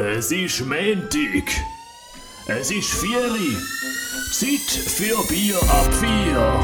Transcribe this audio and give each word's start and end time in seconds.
Es 0.00 0.30
ist 0.30 0.60
Montag. 0.60 1.50
Es 2.46 2.70
ist 2.70 2.94
Vieri. 3.00 3.56
Zeit 4.30 4.70
für 4.70 5.26
Bier 5.26 5.56
ab 5.68 5.92
vier. 5.94 6.54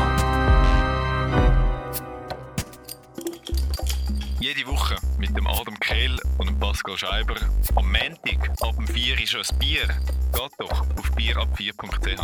Jede 4.38 4.64
Woche 4.68 4.94
mit 5.18 5.36
dem 5.36 5.48
Adam 5.48 5.76
Kehl 5.80 6.16
und 6.38 6.46
dem 6.46 6.60
Pascal 6.60 6.96
Scheiber. 6.96 7.34
Am 7.74 7.86
Montag 7.86 8.50
ab 8.62 8.76
dem 8.76 8.86
4 8.86 9.20
ist 9.20 9.34
ein 9.34 9.58
Bier. 9.58 9.88
Geht 10.32 10.52
doch 10.58 10.70
auf 10.70 11.10
bierab4.ch. 11.16 12.20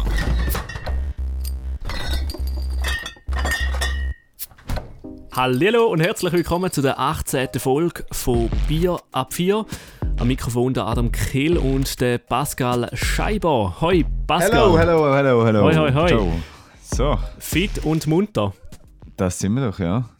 Hallo 5.32 5.86
und 5.88 6.00
herzlich 6.00 6.32
willkommen 6.32 6.70
zu 6.70 6.82
der 6.82 7.00
18. 7.00 7.48
Folge 7.58 8.06
von 8.12 8.48
Bier 8.68 9.00
ab 9.11 9.34
4. 9.34 9.66
Am 10.21 10.29
Mikrofon 10.29 10.75
der 10.75 10.87
Adam 10.87 11.11
Kehl 11.11 11.57
und 11.57 11.98
der 11.98 12.19
Pascal 12.19 12.91
Scheiber. 12.92 13.80
Hoi 13.80 14.05
Pascal. 14.27 14.51
Hello, 14.51 14.78
hello, 14.78 15.15
hello, 15.16 15.47
hello. 15.47 15.62
Hoi, 15.62 15.74
hoi, 15.74 15.92
hoi. 15.95 16.09
Ciao. 16.09 16.33
So, 16.83 17.19
Fit 17.38 17.87
und 17.87 18.06
munter. 18.06 18.52
das 19.16 19.38
sind 19.38 19.55
wir 19.55 19.66
doch, 19.66 19.78
ja. 19.78 20.11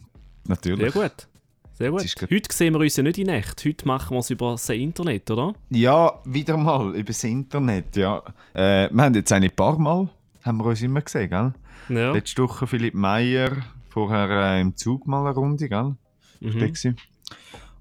Natürlich. 0.47 0.91
Sehr 0.91 1.03
gut. 1.03 1.27
Sehr 1.73 1.91
gut. 1.91 2.01
Heute 2.01 2.51
sehen 2.51 2.73
wir 2.73 2.79
uns 2.79 2.95
ja 2.95 3.03
nicht 3.03 3.19
in 3.19 3.29
echt. 3.29 3.63
Heute 3.63 3.85
machen 3.85 4.15
wir 4.15 4.21
es 4.21 4.31
über 4.31 4.53
das 4.53 4.67
Internet, 4.69 5.29
oder? 5.29 5.53
Ja, 5.69 6.19
wieder 6.25 6.57
mal 6.57 6.95
über 6.95 7.03
das 7.03 7.23
Internet, 7.23 7.95
ja. 7.95 8.23
Äh, 8.55 8.89
wir 8.91 9.03
haben 9.03 9.13
jetzt 9.13 9.31
ein 9.31 9.51
paar 9.51 9.77
Mal, 9.77 10.09
haben 10.41 10.57
wir 10.57 10.65
uns 10.65 10.81
immer 10.81 11.01
gesehen, 11.01 11.29
gell? 11.29 11.53
Ja. 11.89 12.11
Letzte 12.11 12.41
Woche 12.41 12.65
Philipp 12.65 12.95
Meyer, 12.95 13.51
vorher 13.89 14.29
äh, 14.31 14.61
im 14.61 14.75
Zug 14.75 15.05
mal 15.05 15.27
eine 15.27 15.35
Runde, 15.35 15.69
gell? 15.69 15.95
Mhm. 16.39 16.73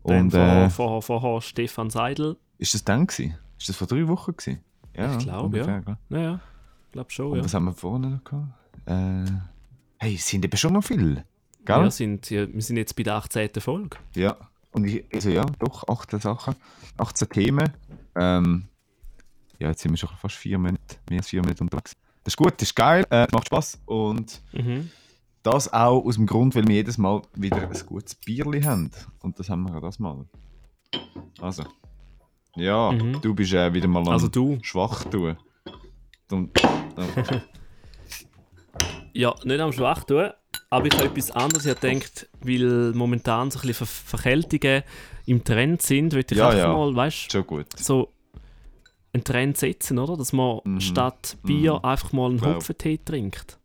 Und 0.03 0.31
vorher, 0.31 0.65
äh, 0.65 0.71
vorher, 0.71 1.03
vorher 1.03 1.41
Stefan 1.43 1.91
Seidel. 1.91 2.37
ist 2.59 2.75
das 2.75 2.85
dann 2.85 3.07
gewesen? 3.07 3.37
Ist 3.59 3.69
das 3.69 3.77
vor 3.77 3.87
drei 3.87 4.07
Wochen 4.09 4.33
gewesen? 4.37 4.61
Ja, 4.97 5.13
Ich 5.17 5.19
glaube, 5.25 5.59
ja. 5.59 5.79
gell? 5.81 5.97
Ja, 6.09 6.19
ja. 6.21 6.41
Ich 6.87 6.93
glaube 6.93 7.11
schon, 7.11 7.31
Und 7.33 7.39
ja. 7.39 7.45
was 7.45 7.55
haben 7.55 7.67
wir 7.67 7.73
vorne 7.73 8.09
noch 8.11 8.25
gehabt? 8.25 8.49
Äh, 8.87 9.31
hey, 9.99 10.15
es 10.15 10.27
sind 10.27 10.45
eben 10.45 10.57
schon 10.57 10.73
noch 10.73 10.83
viele, 10.83 11.25
gell? 11.65 11.83
Wir 11.83 11.91
sind, 11.91 12.29
ja, 12.31 12.53
wir 12.53 12.63
sind 12.63 12.77
jetzt 12.79 12.97
bei 12.97 13.03
der 13.03 13.15
18. 13.17 13.51
Folge. 13.61 13.97
Ja, 14.17 14.37
und 14.73 14.85
ich, 14.87 15.05
also 15.15 15.31
ja, 15.31 15.45
doch, 15.59 15.87
18 15.87 16.19
Sachen, 16.21 16.55
18 16.97 17.29
Themen. 17.29 17.71
Ähm, 18.17 18.67
ja, 19.59 19.69
jetzt 19.69 19.83
sind 19.83 19.93
wir 19.93 19.99
schon 19.99 20.09
fast 20.17 20.35
vier 20.37 20.59
Monate, 20.59 20.79
mehr 21.09 21.19
als 21.21 21.29
vier 21.29 21.43
Monate 21.43 21.63
unterwegs. 21.63 21.93
Das 22.25 22.33
ist 22.33 22.37
gut, 22.37 22.55
das 22.57 22.69
ist 22.69 22.75
geil, 22.75 23.07
äh, 23.11 23.27
macht 23.33 23.47
Spaß 23.47 23.81
und 23.87 24.41
Mhm. 24.53 24.91
Das 25.43 25.73
auch 25.73 26.05
aus 26.05 26.17
dem 26.17 26.27
Grund, 26.27 26.55
weil 26.55 26.67
wir 26.67 26.75
jedes 26.77 26.99
Mal 26.99 27.23
wieder 27.35 27.63
ein 27.63 27.77
gutes 27.87 28.15
Bierli 28.15 28.63
haben. 28.63 28.91
Und 29.23 29.39
das 29.39 29.49
haben 29.49 29.63
wir 29.63 29.77
auch 29.77 29.81
das 29.81 29.99
Mal. 29.99 30.27
Also, 31.41 31.65
ja, 32.57 32.93
Mhm. 32.93 33.21
du 33.23 33.35
bist 33.35 33.53
äh, 33.55 33.73
wieder 33.73 33.89
mal 33.89 34.01
am 34.01 34.09
Also 34.09 34.29
du. 34.29 34.59
schwach 34.63 35.05
tun. 35.05 35.37
Und, 36.31 36.51
äh, 36.97 37.41
Ja, 39.13 39.35
nicht 39.45 39.61
am 39.61 39.73
schwach 39.73 40.05
tun, 40.05 40.31
aber 40.71 40.87
ich 40.87 40.95
habe 40.95 41.07
etwas 41.07 41.31
anderes. 41.33 41.65
Ich 41.67 41.71
habe 41.75 41.81
gedacht, 41.89 42.29
weil 42.43 42.93
momentan 42.95 43.51
so 43.51 43.59
ein 43.59 43.67
bisschen 43.67 43.87
Ver 43.87 44.17
Verkältungen 44.19 44.83
im 45.27 45.43
Trend 45.45 45.83
sind, 45.83 46.13
würde 46.13 46.33
ich 46.35 46.39
Ja, 46.39 46.49
einfach 46.51 46.59
ja. 46.69 46.73
mal, 46.73 46.95
weißt 46.95 47.47
gut. 47.47 47.67
so 47.79 48.13
einen 49.13 49.25
Trend 49.25 49.57
setzen, 49.57 49.99
oder? 49.99 50.17
Dass 50.17 50.33
man 50.33 50.61
Mhm. 50.65 50.81
statt 50.81 51.37
Bier 51.43 51.75
Mhm. 51.75 51.85
einfach 51.85 52.13
mal 52.13 52.31
einen. 52.31 52.41
Hopfentee 52.43 52.99
trinkt. 53.05 53.59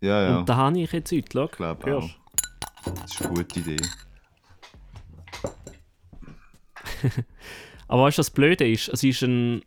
Ja, 0.00 0.22
ja, 0.22 0.38
Und 0.38 0.48
da 0.48 0.56
habe 0.56 0.80
ich 0.80 0.90
jetzt 0.92 1.12
heute, 1.12 1.28
schau. 1.32 1.44
ich 1.44 1.50
glaube 1.52 1.96
auch. 1.96 2.10
Das 2.84 3.12
ist 3.12 3.22
eine 3.22 3.34
gute 3.34 3.60
Idee. 3.60 3.76
Aber 7.88 8.02
weißt 8.04 8.18
du, 8.18 8.20
was 8.20 8.26
das 8.26 8.30
Blöde 8.30 8.70
ist? 8.70 8.88
Es 8.88 9.02
ist, 9.02 9.22
ein, 9.22 9.62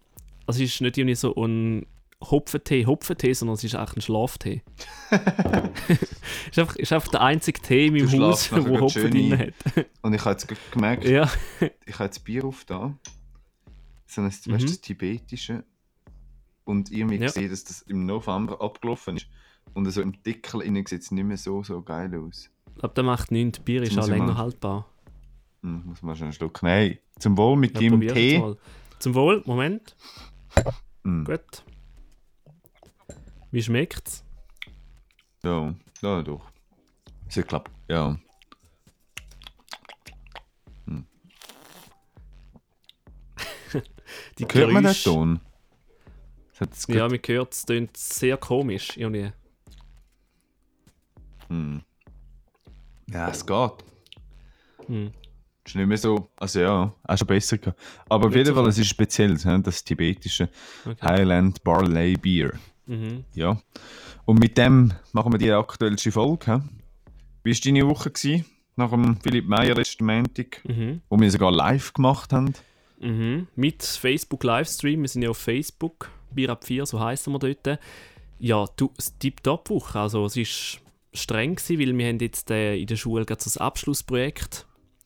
es 0.48 0.60
ist 0.60 0.82
nicht 0.82 0.98
irgendwie 0.98 1.16
so 1.16 1.34
ein 1.36 1.86
Hopfentee, 2.22 2.86
Hopfentee, 2.86 3.34
sondern 3.34 3.56
es 3.56 3.64
ist 3.64 3.76
eigentlich 3.76 3.98
ein 3.98 4.02
Schlaftee. 4.02 4.64
es 5.12 5.20
ist 6.52 6.60
einfach, 6.60 6.76
ist 6.78 6.94
einfach 6.94 7.12
der 7.12 7.22
einzige 7.22 7.62
Tee 7.62 7.88
in 7.88 7.94
meinem 7.94 8.10
Du 8.10 8.22
Haus, 8.24 8.52
wo 8.52 8.64
grad 8.64 8.82
Hopfen 8.82 9.12
drin 9.12 9.38
hat. 9.38 9.54
Und 10.02 10.14
ich 10.14 10.22
habe 10.22 10.32
jetzt 10.32 10.48
gemerkt, 10.72 11.04
ja. 11.06 11.30
ich 11.86 11.94
habe 11.96 12.06
jetzt 12.06 12.24
Bier 12.24 12.46
auf 12.46 12.64
da. 12.66 12.94
So 14.08 14.22
ein, 14.22 14.28
weißt, 14.28 14.48
Mhm. 14.48 14.60
das 14.62 14.80
tibetische. 14.82 15.64
Und 16.64 16.92
irgendwie 16.92 17.16
Ja. 17.18 17.26
gesehen, 17.26 17.50
dass 17.50 17.64
das 17.66 17.82
im 17.84 18.06
November 18.06 18.62
abgelaufen 18.62 19.18
ist. 19.18 19.28
Und 19.74 19.90
so 19.92 20.02
im 20.02 20.22
Deckel 20.24 20.62
innen 20.62 20.86
sieht 20.86 21.02
es 21.02 21.12
nicht 21.12 21.24
mehr 21.24 21.38
so, 21.38 21.64
so 21.64 21.82
geil 21.82 22.14
aus. 22.16 22.50
Aber 22.78 22.94
der 22.94 23.04
macht 23.04 23.32
nichts. 23.32 23.60
Bier 23.60 23.82
ist 23.84 23.98
auch 23.98 24.04
ich 24.04 24.10
länger 24.10 24.28
mal- 24.28 24.38
haltbar. 24.38 24.88
Hm, 25.62 25.84
muss 25.86 26.02
man 26.02 26.16
schon 26.16 26.26
einen 26.26 26.34
Schluck 26.34 26.62
nehmen. 26.64 26.98
Zum 27.20 27.38
Wohl 27.38 27.56
mit 27.58 27.74
Ja, 27.76 27.80
dem 27.80 27.92
probier 27.94 28.14
Tee. 28.14 28.40
mal. 28.40 28.58
Zum 29.00 29.16
Wohl, 29.16 29.42
Moment. 29.46 29.96
Hm, 31.04 31.24
Gut. 31.26 31.64
Wie 33.52 33.62
schmeckt's? 33.62 34.24
Ja, 35.44 35.74
ja, 36.02 36.22
doch. 36.22 36.50
Sehr 37.30 37.44
klappt. 37.44 37.72
Ja. 37.90 38.18
Die 44.38 44.46
Hört 44.52 44.72
man 44.72 44.84
den 44.84 44.94
Ton? 44.94 45.40
Ja, 46.60 46.68
gerade- 47.08 47.16
man 47.18 47.22
hört 47.28 47.54
es 47.54 47.66
tönt 47.66 47.98
sehr 47.98 48.38
komisch. 48.38 48.96
Irgendwie. 48.98 49.32
Hm. 51.54 51.82
ja, 53.12 53.30
es 53.30 53.46
geht. 53.46 53.72
Hm. 54.88 55.12
Ist 55.66 55.76
nicht 55.76 55.88
mehr 55.88 55.98
so. 55.98 56.30
Also 56.36 56.60
ja, 56.60 56.94
auch 57.04 57.18
schon 57.18 57.28
besser 57.28 57.58
gehabt. 57.58 57.80
Aber 58.10 58.28
auf 58.28 58.36
jeden 58.36 58.54
Fall, 58.54 58.68
es 58.68 58.78
ist 58.78 58.88
speziell, 58.90 59.38
das 59.38 59.84
tibetische 59.84 60.50
Okay. 60.86 60.98
Highland 61.02 61.64
Barley 61.64 62.18
Beer. 62.18 62.54
Mhm. 62.86 63.24
Ja. 63.34 63.62
Und 64.26 64.40
mit 64.40 64.58
dem 64.58 64.92
machen 65.14 65.32
wir 65.32 65.38
die 65.40 65.52
aktuellste 65.52 66.12
Folge. 66.12 66.64
Wie 67.44 67.52
war 67.52 67.60
deine 67.64 67.88
Woche? 67.88 68.12
Gewesen? 68.12 68.46
Nach 68.76 68.90
dem 68.90 69.18
Philipp 69.22 69.48
Meyer 69.48 69.76
letzten 69.76 70.06
Montag, 70.06 70.62
Mhm. 70.66 71.02
wo 71.10 71.18
wir 71.20 71.32
sogar 71.32 71.52
live 71.52 71.94
gemacht 71.94 72.34
haben. 72.34 72.54
Mhm. 73.00 73.48
Mit 73.56 73.84
Facebook 73.84 74.44
Livestream. 74.44 75.02
Wir 75.02 75.08
sind 75.10 75.22
ja 75.22 75.30
auf 75.30 75.38
Facebook. 75.38 76.10
Bier 76.32 76.50
ab 76.50 76.66
4, 76.66 76.86
so 76.86 77.00
heißen 77.00 77.32
wir 77.32 77.40
dort. 77.40 77.80
Ja, 78.40 78.66
du, 78.76 78.92
es 78.98 79.18
tiptop 79.18 79.70
Woche. 79.70 80.00
Also, 80.00 80.26
es 80.26 80.36
war 80.36 80.44
streng, 81.14 81.56
gewesen, 81.56 81.80
weil 81.80 81.98
wir 81.98 82.08
haben 82.08 82.20
jetzt 82.20 82.52
äh, 82.52 82.76
in 82.76 82.88
der 82.88 82.96
Schule 82.96 83.26
gerade 83.26 83.44
das 83.44 83.58
Abschlussprojekt. 83.58 84.66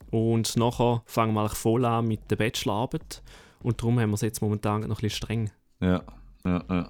Und 0.09 0.55
nachher 0.55 1.03
fangen 1.05 1.33
wir 1.33 1.41
eigentlich 1.41 1.57
voll 1.57 1.83
an 1.85 2.07
mit 2.07 2.31
der 2.31 2.37
Bachelorarbeit. 2.37 3.21
Und 3.61 3.81
darum 3.81 3.99
haben 3.99 4.11
wir 4.11 4.15
es 4.15 4.21
jetzt 4.21 4.41
momentan 4.41 4.81
noch 4.81 4.87
ein 4.87 4.89
bisschen 5.01 5.09
streng. 5.09 5.51
Ja, 5.81 6.01
ja, 6.45 6.63
ja. 6.69 6.89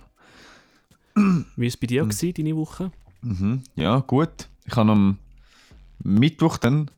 Wie 1.15 1.61
war 1.61 1.67
es 1.67 1.77
bei 1.77 1.87
dir, 1.87 2.03
gewesen, 2.03 2.33
deine 2.33 2.55
Woche? 2.55 2.91
Mhm. 3.21 3.63
Ja, 3.75 3.99
gut. 3.99 4.49
Ich 4.65 4.75
habe 4.75 4.91
am 4.91 5.17
Mittwoch 6.03 6.57
dann 6.57 6.91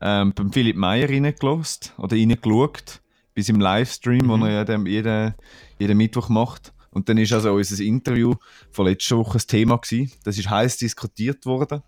ähm, 0.00 0.32
beim 0.34 0.52
Philipp 0.52 0.76
Meyer 0.76 1.08
reingelost 1.08 1.92
oder 1.98 2.16
reingeschaut, 2.16 3.00
bis 3.34 3.48
im 3.48 3.58
Livestream, 3.60 4.26
Mhm. 4.26 4.40
den 4.40 4.42
er 4.44 4.64
ja 4.68 4.78
jeden, 4.86 5.34
jeden 5.80 5.96
Mittwoch 5.98 6.28
macht. 6.28 6.72
Und 6.98 7.08
dann 7.08 7.16
ist 7.18 7.32
also 7.32 7.54
unser 7.54 7.82
Interview 7.82 8.34
von 8.70 8.86
letzter 8.86 9.16
Woche 9.18 9.34
das 9.34 9.46
Thema 9.46 9.78
gewesen. 9.78 10.12
Das 10.24 10.36
ist 10.36 10.50
heiß 10.50 10.78
diskutiert 10.78 11.46
worden. 11.46 11.82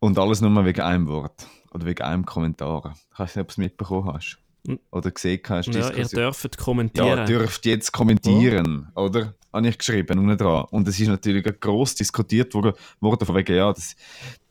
Und 0.00 0.18
alles 0.18 0.40
nur 0.40 0.64
wegen 0.64 0.80
einem 0.80 1.06
Wort 1.06 1.46
oder 1.72 1.86
wegen 1.86 2.02
einem 2.02 2.26
Kommentar. 2.26 2.96
Ich 3.12 3.18
weiß 3.18 3.36
nicht, 3.36 3.42
ob 3.42 3.48
du 3.48 3.52
es 3.52 3.58
mitbekommen 3.58 4.12
hast 4.12 4.38
Mhm. 4.66 4.78
oder 4.90 5.10
gesehen 5.10 5.40
hast. 5.48 5.74
Ja, 5.74 5.90
ihr 5.90 6.06
dürft 6.06 6.58
kommentieren. 6.58 7.08
Ja, 7.18 7.24
dürft 7.24 7.64
jetzt 7.66 7.92
kommentieren, 7.92 8.88
oder? 8.94 9.34
Habe 9.52 9.68
ich 9.68 9.78
geschrieben, 9.78 10.18
unten 10.18 10.36
dran. 10.36 10.66
Und 10.70 10.86
es 10.86 11.00
ist 11.00 11.08
natürlich 11.08 11.44
gross 11.60 11.94
diskutiert 11.94 12.54
worden, 12.54 12.74
worden 13.00 13.24
von 13.24 13.34
wegen, 13.34 13.56
ja, 13.56 13.72
das 13.72 13.96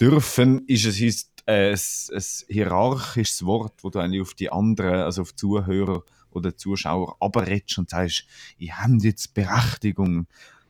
dürfen 0.02 0.66
ist 0.68 0.86
es 0.86 1.00
ist, 1.00 1.44
äh, 1.46 1.72
ein, 1.72 1.80
ein 2.16 2.24
hierarchisches 2.48 3.46
Wort, 3.46 3.76
wo 3.84 3.90
du 3.90 4.00
eigentlich 4.00 4.22
auf 4.22 4.34
die 4.34 4.52
anderen, 4.52 5.02
also 5.02 5.22
auf 5.22 5.32
die 5.32 5.38
Zuhörer 5.38 6.04
oder 6.32 6.56
Zuschauer 6.56 7.18
abrätst 7.20 7.78
und 7.78 7.90
sagst, 7.90 8.26
ihr 8.58 8.78
habt 8.78 9.04
jetzt 9.04 9.34
Berechtigung, 9.34 10.28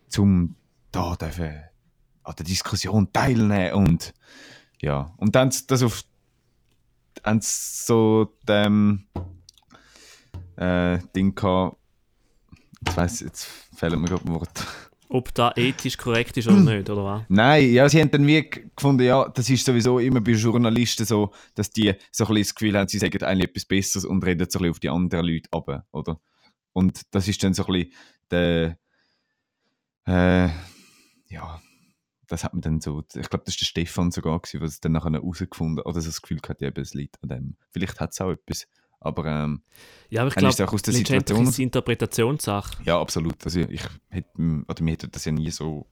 zum 0.08 0.56
da 0.92 1.16
dürfen 1.16 1.64
an 2.24 2.36
der 2.36 2.46
Diskussion 2.46 3.12
teilnehmen 3.12 3.74
und 3.74 4.14
ja, 4.82 5.14
und 5.18 5.36
dann 5.36 5.54
das 5.68 5.84
auf 5.84 6.04
sie 7.26 7.40
so 7.42 8.34
dem 8.48 9.06
äh, 10.56 11.00
Ding 11.16 11.36
gehabt. 11.36 11.78
Jetzt 12.86 12.98
weiss, 12.98 13.20
jetzt 13.20 13.44
fehlen 13.76 14.02
mir 14.02 14.08
gerade 14.08 14.26
ein 14.26 14.34
Wort. 14.34 14.89
Ob 15.12 15.34
das 15.34 15.58
ethisch 15.58 15.98
korrekt 15.98 16.38
ist 16.38 16.48
oder 16.48 16.60
nicht, 16.60 16.88
oder 16.88 17.04
was? 17.04 17.24
Nein, 17.30 17.74
ja, 17.74 17.90
sie 17.90 18.00
haben 18.00 18.12
dann 18.12 18.28
wie 18.28 18.48
gefunden, 18.76 19.04
ja, 19.04 19.28
das 19.28 19.50
ist 19.50 19.66
sowieso 19.66 19.98
immer 19.98 20.22
bei 20.22 20.34
Journalisten 20.34 21.04
so, 21.04 21.32
dass 21.56 21.72
die 21.72 21.96
so 22.12 22.26
ein 22.26 22.28
bisschen 22.28 22.44
das 22.44 22.56
Gefühl 22.56 22.78
haben, 22.78 22.88
sie 22.88 23.00
sagen 23.00 23.24
eigentlich 23.24 23.50
etwas 23.50 23.66
Besseres 23.66 24.06
und 24.06 24.24
reden 24.24 24.48
so 24.50 24.60
ein 24.60 24.62
bisschen 24.62 24.72
auf 24.72 24.80
die 24.80 24.90
anderen 24.90 25.26
Leute 25.26 25.50
ab, 25.52 25.84
oder? 25.92 26.22
Und 26.74 27.02
das 27.12 27.28
ist 27.28 27.44
dann 27.44 27.56
so 27.56 27.66
ein 27.66 27.74
bisschen 27.74 27.94
der, 28.30 28.78
äh, 30.06 30.50
ja, 31.30 31.60
das 32.28 32.44
hat 32.44 32.54
man 32.54 32.62
dann 32.62 32.80
so, 32.80 33.04
ich 33.16 33.30
glaube, 33.30 33.46
das 33.46 33.56
war 33.56 33.60
der 33.60 33.66
Stefan 33.66 34.12
sogar, 34.12 34.40
der 34.54 34.62
es 34.62 34.80
dann 34.80 34.92
nachher 34.92 35.12
herausgefunden 35.12 35.84
oder 35.84 36.02
so 36.02 36.08
das 36.08 36.22
Gefühl 36.22 36.40
ja, 36.48 36.68
eben, 36.68 36.82
es 36.82 36.94
liegt 36.94 37.22
an 37.24 37.30
dem. 37.30 37.58
Vielleicht 37.72 38.00
hat 38.00 38.12
es 38.12 38.22
auch 38.22 38.32
etwas 38.32 38.68
Aber 39.02 39.26
ähm, 39.26 39.62
Ja, 40.10 40.22
aber 40.22 40.30
ich 40.30 40.36
glaube, 40.36 40.68
auch 40.68 40.74
aus 40.74 40.82
der 40.82 40.94
Situation- 40.94 41.48
ist 41.48 41.60
Interpretationssache. 41.60 42.84
ja, 42.84 43.00
absolut. 43.00 43.36
Also 43.46 43.62
ich 43.62 43.82
hätte, 44.10 44.28
oder 44.68 44.84
mir 44.84 44.92
hätte 44.92 45.08
das 45.08 45.26
ja 45.26 45.32
nie 45.32 45.50
so 45.52 45.86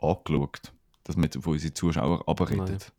angeschaut, 0.00 0.72
dass 1.04 1.16
man 1.16 1.24
jetzt 1.24 1.36
auf 1.36 1.46
unsere 1.46 1.74
Zuschauer 1.74 2.28
abredet. 2.28 2.92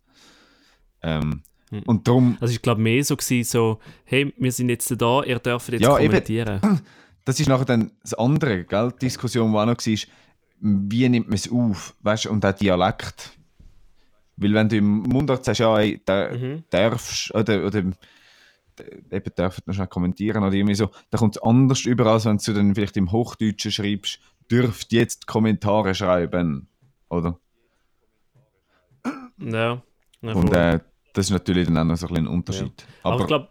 Ähm, 1.02 1.44
Hm. 1.72 1.84
Und 1.86 2.08
darum, 2.08 2.36
Also 2.42 2.52
ich 2.52 2.64
glaube 2.64 2.82
mehr 2.82 3.04
so 3.04 3.16
gewesen, 3.16 3.44
so, 3.48 3.78
hey, 4.04 4.34
wir 4.40 4.52
sind 4.52 4.70
jetzt 4.70 4.92
da, 5.00 5.22
ihr 5.22 5.38
dürft 5.38 5.70
jetzt 5.70 5.82
Ja, 5.84 6.00
eben. 6.00 6.08
kommentieren. 6.08 6.60
das 7.26 7.40
ist 7.40 7.48
nachher 7.48 7.66
dann 7.66 7.92
das 8.02 8.16
andere, 8.16 8.64
gell? 8.64 8.92
Die 8.94 9.06
Diskussion, 9.06 9.52
die 9.52 9.58
auch 9.60 9.66
noch 9.68 9.78
war, 9.78 9.98
wie 10.62 11.10
nimmt 11.10 11.28
man 11.28 11.36
es 11.36 11.48
auf, 11.52 11.96
weißt 12.02 12.26
du, 12.26 12.32
und 12.32 12.44
auch 12.44 12.54
Dialekt. 12.54 13.38
Weil 14.38 14.54
wenn 14.56 14.68
du 14.68 14.78
im 14.78 15.02
Mundart 15.04 15.46
sagst, 15.46 15.60
ja, 15.60 15.78
ey, 15.78 16.02
da, 16.04 16.32
Mhm. 16.36 16.64
darfst, 16.72 17.36
oder, 17.36 17.64
oder 17.68 17.84
eben 18.80 19.36
dürfen 19.38 19.64
noch 19.66 19.74
schnell 19.74 19.88
kommentieren 19.88 20.44
oder 20.44 20.54
irgendwie 20.54 20.76
so, 20.76 20.90
da 21.10 21.18
kommt 21.18 21.36
es 21.36 21.42
anders 21.42 21.86
über, 21.86 22.06
als 22.08 22.26
wenn 22.26 22.38
du 22.38 22.54
dann 22.54 22.76
vielleicht 22.76 22.98
im 22.98 23.12
Hochdeutschen 23.12 23.72
schreibst, 23.72 24.20
dürft 24.50 24.92
jetzt 24.92 25.28
Kommentare 25.28 25.94
schreiben, 25.96 26.68
oder? 27.10 27.40
Ja. 29.38 29.82
ja 30.22 30.34
Und 30.34 30.54
äh, 30.54 30.80
das 31.14 31.28
ist 31.28 31.32
natürlich 31.32 31.68
dann 31.68 31.78
auch 31.78 31.84
noch 31.86 31.98
so 31.98 32.08
ein 32.08 32.18
ein 32.18 32.28
Unterschied. 32.28 32.86
aber, 33.04 33.14
Aber, 33.14 33.22
ich 33.22 33.28
glaube, 33.28 33.50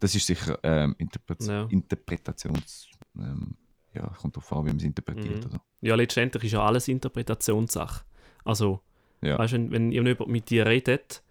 das 0.00 0.14
ist 0.14 0.26
sicher 0.26 0.58
ähm, 0.62 0.94
Interpret 0.98 1.42
Ja. 1.42 1.66
Interpretations... 1.70 2.88
Ähm, 3.16 3.56
ja, 3.94 4.08
kommt 4.20 4.36
darauf 4.36 4.52
an, 4.52 4.64
wie 4.64 4.70
man 4.70 4.76
es 4.78 4.84
interpretiert. 4.84 5.44
Mhm. 5.44 5.50
Oder? 5.50 5.60
ja, 5.80 5.94
letztendlich 5.94 6.44
ist 6.44 6.52
ja 6.52 6.64
alles 6.64 6.88
Interpretationssache. 6.88 8.04
Also, 8.44 8.80
Ja. 9.22 9.38
weißt 9.38 9.54
wenn, 9.54 9.70
wenn 9.70 9.92
irgendjemand 9.92 10.30
mit 10.30 10.50
dir 10.50 10.66
redet 10.66 11.22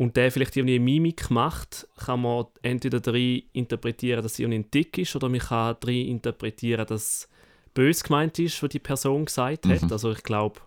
und 0.00 0.16
der 0.16 0.32
vielleicht 0.32 0.56
irgendwie 0.56 0.76
eine 0.76 0.84
Mimik 0.84 1.30
macht, 1.30 1.86
kann 2.06 2.22
man 2.22 2.46
entweder 2.62 3.00
darin 3.00 3.42
interpretieren, 3.52 4.22
dass 4.22 4.34
sie 4.34 4.46
ein 4.46 4.70
Dick 4.70 4.96
ist, 4.96 5.14
oder 5.14 5.28
man 5.28 5.40
kann 5.40 5.76
darin 5.78 6.08
interpretieren, 6.08 6.86
dass 6.86 7.28
bös 7.74 8.02
gemeint 8.02 8.38
ist, 8.38 8.62
was 8.62 8.70
die 8.70 8.78
Person 8.78 9.26
gesagt 9.26 9.66
hat. 9.66 9.82
Mhm. 9.82 9.92
Also 9.92 10.12
ich 10.12 10.22
glaube, 10.22 10.58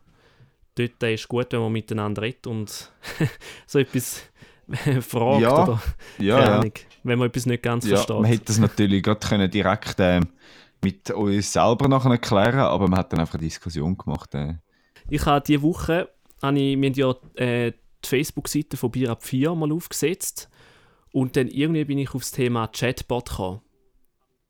dort 0.75 1.01
ist 1.01 1.27
gut, 1.27 1.47
wenn 1.49 1.61
man 1.61 1.71
miteinander 1.71 2.21
redet 2.21 2.45
und 2.45 2.91
so 3.65 3.79
etwas 3.79 4.21
fragt 5.01 5.41
Ja, 5.41 5.63
oder 5.63 5.81
Ja, 6.19 6.63
ja. 6.63 6.71
Wenn 7.01 7.17
man 7.17 7.29
etwas 7.29 7.47
nicht 7.47 7.63
ganz 7.63 7.87
ja 7.87 7.95
versteht. 7.95 8.15
man 8.15 8.25
hätte 8.25 8.45
das 8.45 8.59
natürlich 8.59 9.01
gerade 9.01 9.27
können 9.27 9.49
direkt 9.49 9.95
ähm, 9.97 10.27
mit 10.83 11.09
uns 11.09 11.51
selber 11.51 11.87
nachher 11.87 12.11
erklären 12.11 12.59
aber 12.59 12.87
man 12.87 12.99
hat 12.99 13.11
dann 13.11 13.21
einfach 13.21 13.33
eine 13.33 13.45
Diskussion 13.45 13.97
gemacht. 13.97 14.35
Äh. 14.35 14.57
Ich 15.09 15.25
habe 15.25 15.43
diese 15.43 15.63
Woche, 15.63 16.09
habe 16.39 16.59
ich, 16.59 16.79
wir 16.79 16.89
haben 16.89 16.93
ja 16.93 17.43
äh, 17.43 17.73
die 18.03 18.09
Facebook-Seite 18.09 18.77
von 18.77 18.91
Bier 18.91 19.11
ab 19.11 19.23
4 19.23 19.55
mal 19.55 19.71
aufgesetzt 19.71 20.49
und 21.11 21.35
dann 21.35 21.47
irgendwie 21.47 21.85
bin 21.85 21.97
ich 21.97 22.13
auf 22.13 22.21
das 22.21 22.31
Thema 22.31 22.67
Chatbot 22.67 23.29
gekommen. 23.29 23.61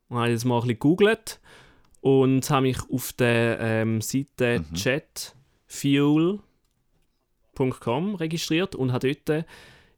Und 0.09 0.17
habe 0.19 0.31
das 0.31 0.45
mal 0.45 0.55
ein 0.55 0.61
bisschen 0.61 0.79
gegoogelt 0.79 1.39
und 2.01 2.49
habe 2.49 2.63
mich 2.63 2.77
auf 2.91 3.13
der 3.13 3.59
ähm, 3.59 4.01
Seite 4.01 4.65
Mhm. 4.69 4.75
chatfuel.com 4.75 6.43
registriert 8.15 8.75
und 8.75 8.91
habe 8.91 9.15
dort 9.15 9.45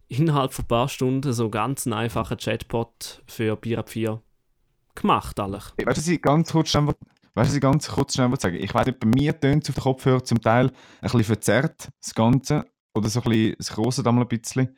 innerhalb 0.07 0.53
von 0.53 0.65
ein 0.65 0.67
paar 0.67 0.87
Stunden 0.87 1.33
so 1.33 1.49
ganz 1.49 1.85
einen 1.85 1.93
einfachen 1.93 2.37
Chatbot 2.37 3.23
für 3.27 3.53
ab 3.53 3.89
4 3.89 4.21
gemacht. 4.93 5.39
Eigentlich. 5.39 5.63
Weißt 5.63 5.97
du, 5.97 6.01
was 6.01 6.07
ich 6.07 6.21
ganz 6.21 6.51
kurz 6.51 6.69
schnell, 6.69 6.93
weißt, 7.33 7.55
ich 7.55 7.61
ganz 7.61 7.87
kurz 7.89 8.13
schnell 8.13 8.33
sagen 8.39 8.57
Ich 8.57 8.73
weiß 8.73 8.85
nicht, 8.87 8.99
bei 8.99 9.07
mir 9.07 9.39
tönt 9.39 9.63
es 9.63 9.69
auf 9.69 9.75
den 9.75 9.83
Kopfhörer 9.83 10.23
zum 10.23 10.41
Teil 10.41 10.67
ein 10.67 10.73
bisschen 11.01 11.23
verzerrt, 11.23 11.89
das 12.01 12.13
Ganze. 12.15 12.65
Oder 12.95 13.09
so 13.09 13.21
ein 13.21 13.29
bisschen, 13.29 13.55
es 13.59 13.71
kostet 13.71 14.07
einmal 14.07 14.23
ein 14.23 14.27
bisschen. 14.27 14.75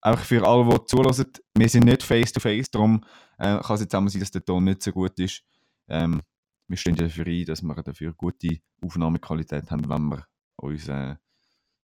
Auch 0.00 0.18
für 0.18 0.46
alle, 0.46 0.68
die 0.68 0.84
zulassen, 0.86 1.26
wir 1.56 1.68
sind 1.68 1.84
nicht 1.84 2.04
face-to-face, 2.04 2.70
darum 2.70 3.04
äh, 3.38 3.58
kann 3.58 3.74
es 3.74 3.80
jetzt 3.80 3.94
auch 3.94 4.00
mal 4.00 4.08
sein, 4.08 4.20
dass 4.20 4.30
der 4.30 4.44
Ton 4.44 4.64
nicht 4.64 4.82
so 4.82 4.92
gut 4.92 5.18
ist. 5.18 5.42
Ähm, 5.88 6.22
wir 6.68 6.76
stehen 6.76 6.94
dafür 6.94 7.26
ein, 7.26 7.44
dass 7.46 7.62
wir 7.62 7.74
dafür 7.82 8.12
gute 8.14 8.58
Aufnahmequalität 8.80 9.70
haben, 9.70 9.88
wenn 9.88 10.08
wir 10.08 10.24
uns 10.56 10.86
äh, 10.88 11.16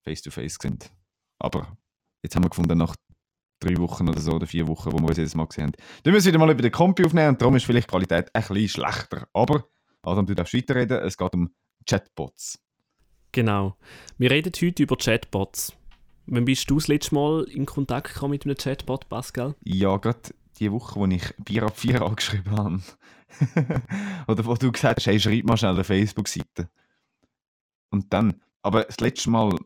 face-to-face 0.04 0.58
sind. 0.60 0.92
Aber 1.38 1.76
jetzt 2.22 2.36
haben 2.36 2.44
wir 2.44 2.50
gefunden, 2.50 2.78
nach 2.78 2.94
drei 3.58 3.76
Wochen 3.78 4.08
oder 4.08 4.20
so, 4.20 4.32
oder 4.32 4.46
vier 4.46 4.68
Wochen, 4.68 4.92
wo 4.92 4.98
wir 4.98 5.08
uns 5.08 5.16
jedes 5.16 5.34
Mal 5.34 5.46
gesehen 5.46 5.64
haben, 5.64 5.72
dann 6.02 6.12
müssen 6.12 6.26
wir 6.26 6.32
wieder 6.34 6.44
mal 6.44 6.52
über 6.52 6.62
den 6.62 6.72
Compi 6.72 7.04
aufnehmen 7.04 7.30
und 7.30 7.40
darum 7.40 7.56
ist 7.56 7.64
vielleicht 7.64 7.88
die 7.88 7.90
Qualität 7.90 8.30
ein 8.32 8.42
bisschen 8.42 8.68
schlechter. 8.68 9.26
Aber, 9.32 9.68
Adam, 10.02 10.26
du 10.26 10.34
darfst 10.34 10.54
weiterreden, 10.54 10.98
es 10.98 11.16
geht 11.16 11.34
um 11.34 11.52
Chatbots. 11.86 12.58
Genau. 13.34 13.76
Wir 14.16 14.31
reden 14.31 14.52
heute 14.62 14.84
über 14.84 14.96
Chatbots. 14.96 15.72
Wann 16.26 16.44
bist 16.44 16.70
du 16.70 16.76
das 16.76 16.86
letzte 16.86 17.16
Mal 17.16 17.42
in 17.50 17.66
Kontakt 17.66 18.14
gekommen 18.14 18.31
mit 18.31 18.44
einem 18.44 18.56
Chatbot, 18.56 19.08
Pascal? 19.08 19.56
Ja, 19.64 19.96
gerade 19.96 20.20
die 20.60 20.70
Woche, 20.70 20.94
wo 20.94 21.04
ich 21.06 21.34
Bier 21.38 21.64
ab 21.64 21.76
4 21.76 22.00
angeschrieben 22.06 22.56
habe. 22.56 22.81
Oder 24.28 24.46
wo 24.46 24.54
du 24.54 24.70
gesagt 24.70 25.00
hast, 25.00 25.06
hey, 25.06 25.19
schreib 25.19 25.44
mal 25.46 25.56
schnell 25.56 25.72
eine 25.72 25.82
Facebook-Seite. 25.82 26.70
Und 27.90 28.12
dann, 28.12 28.40
aber 28.62 28.84
das 28.84 29.00
letzte 29.00 29.31
Mal, 29.31 29.58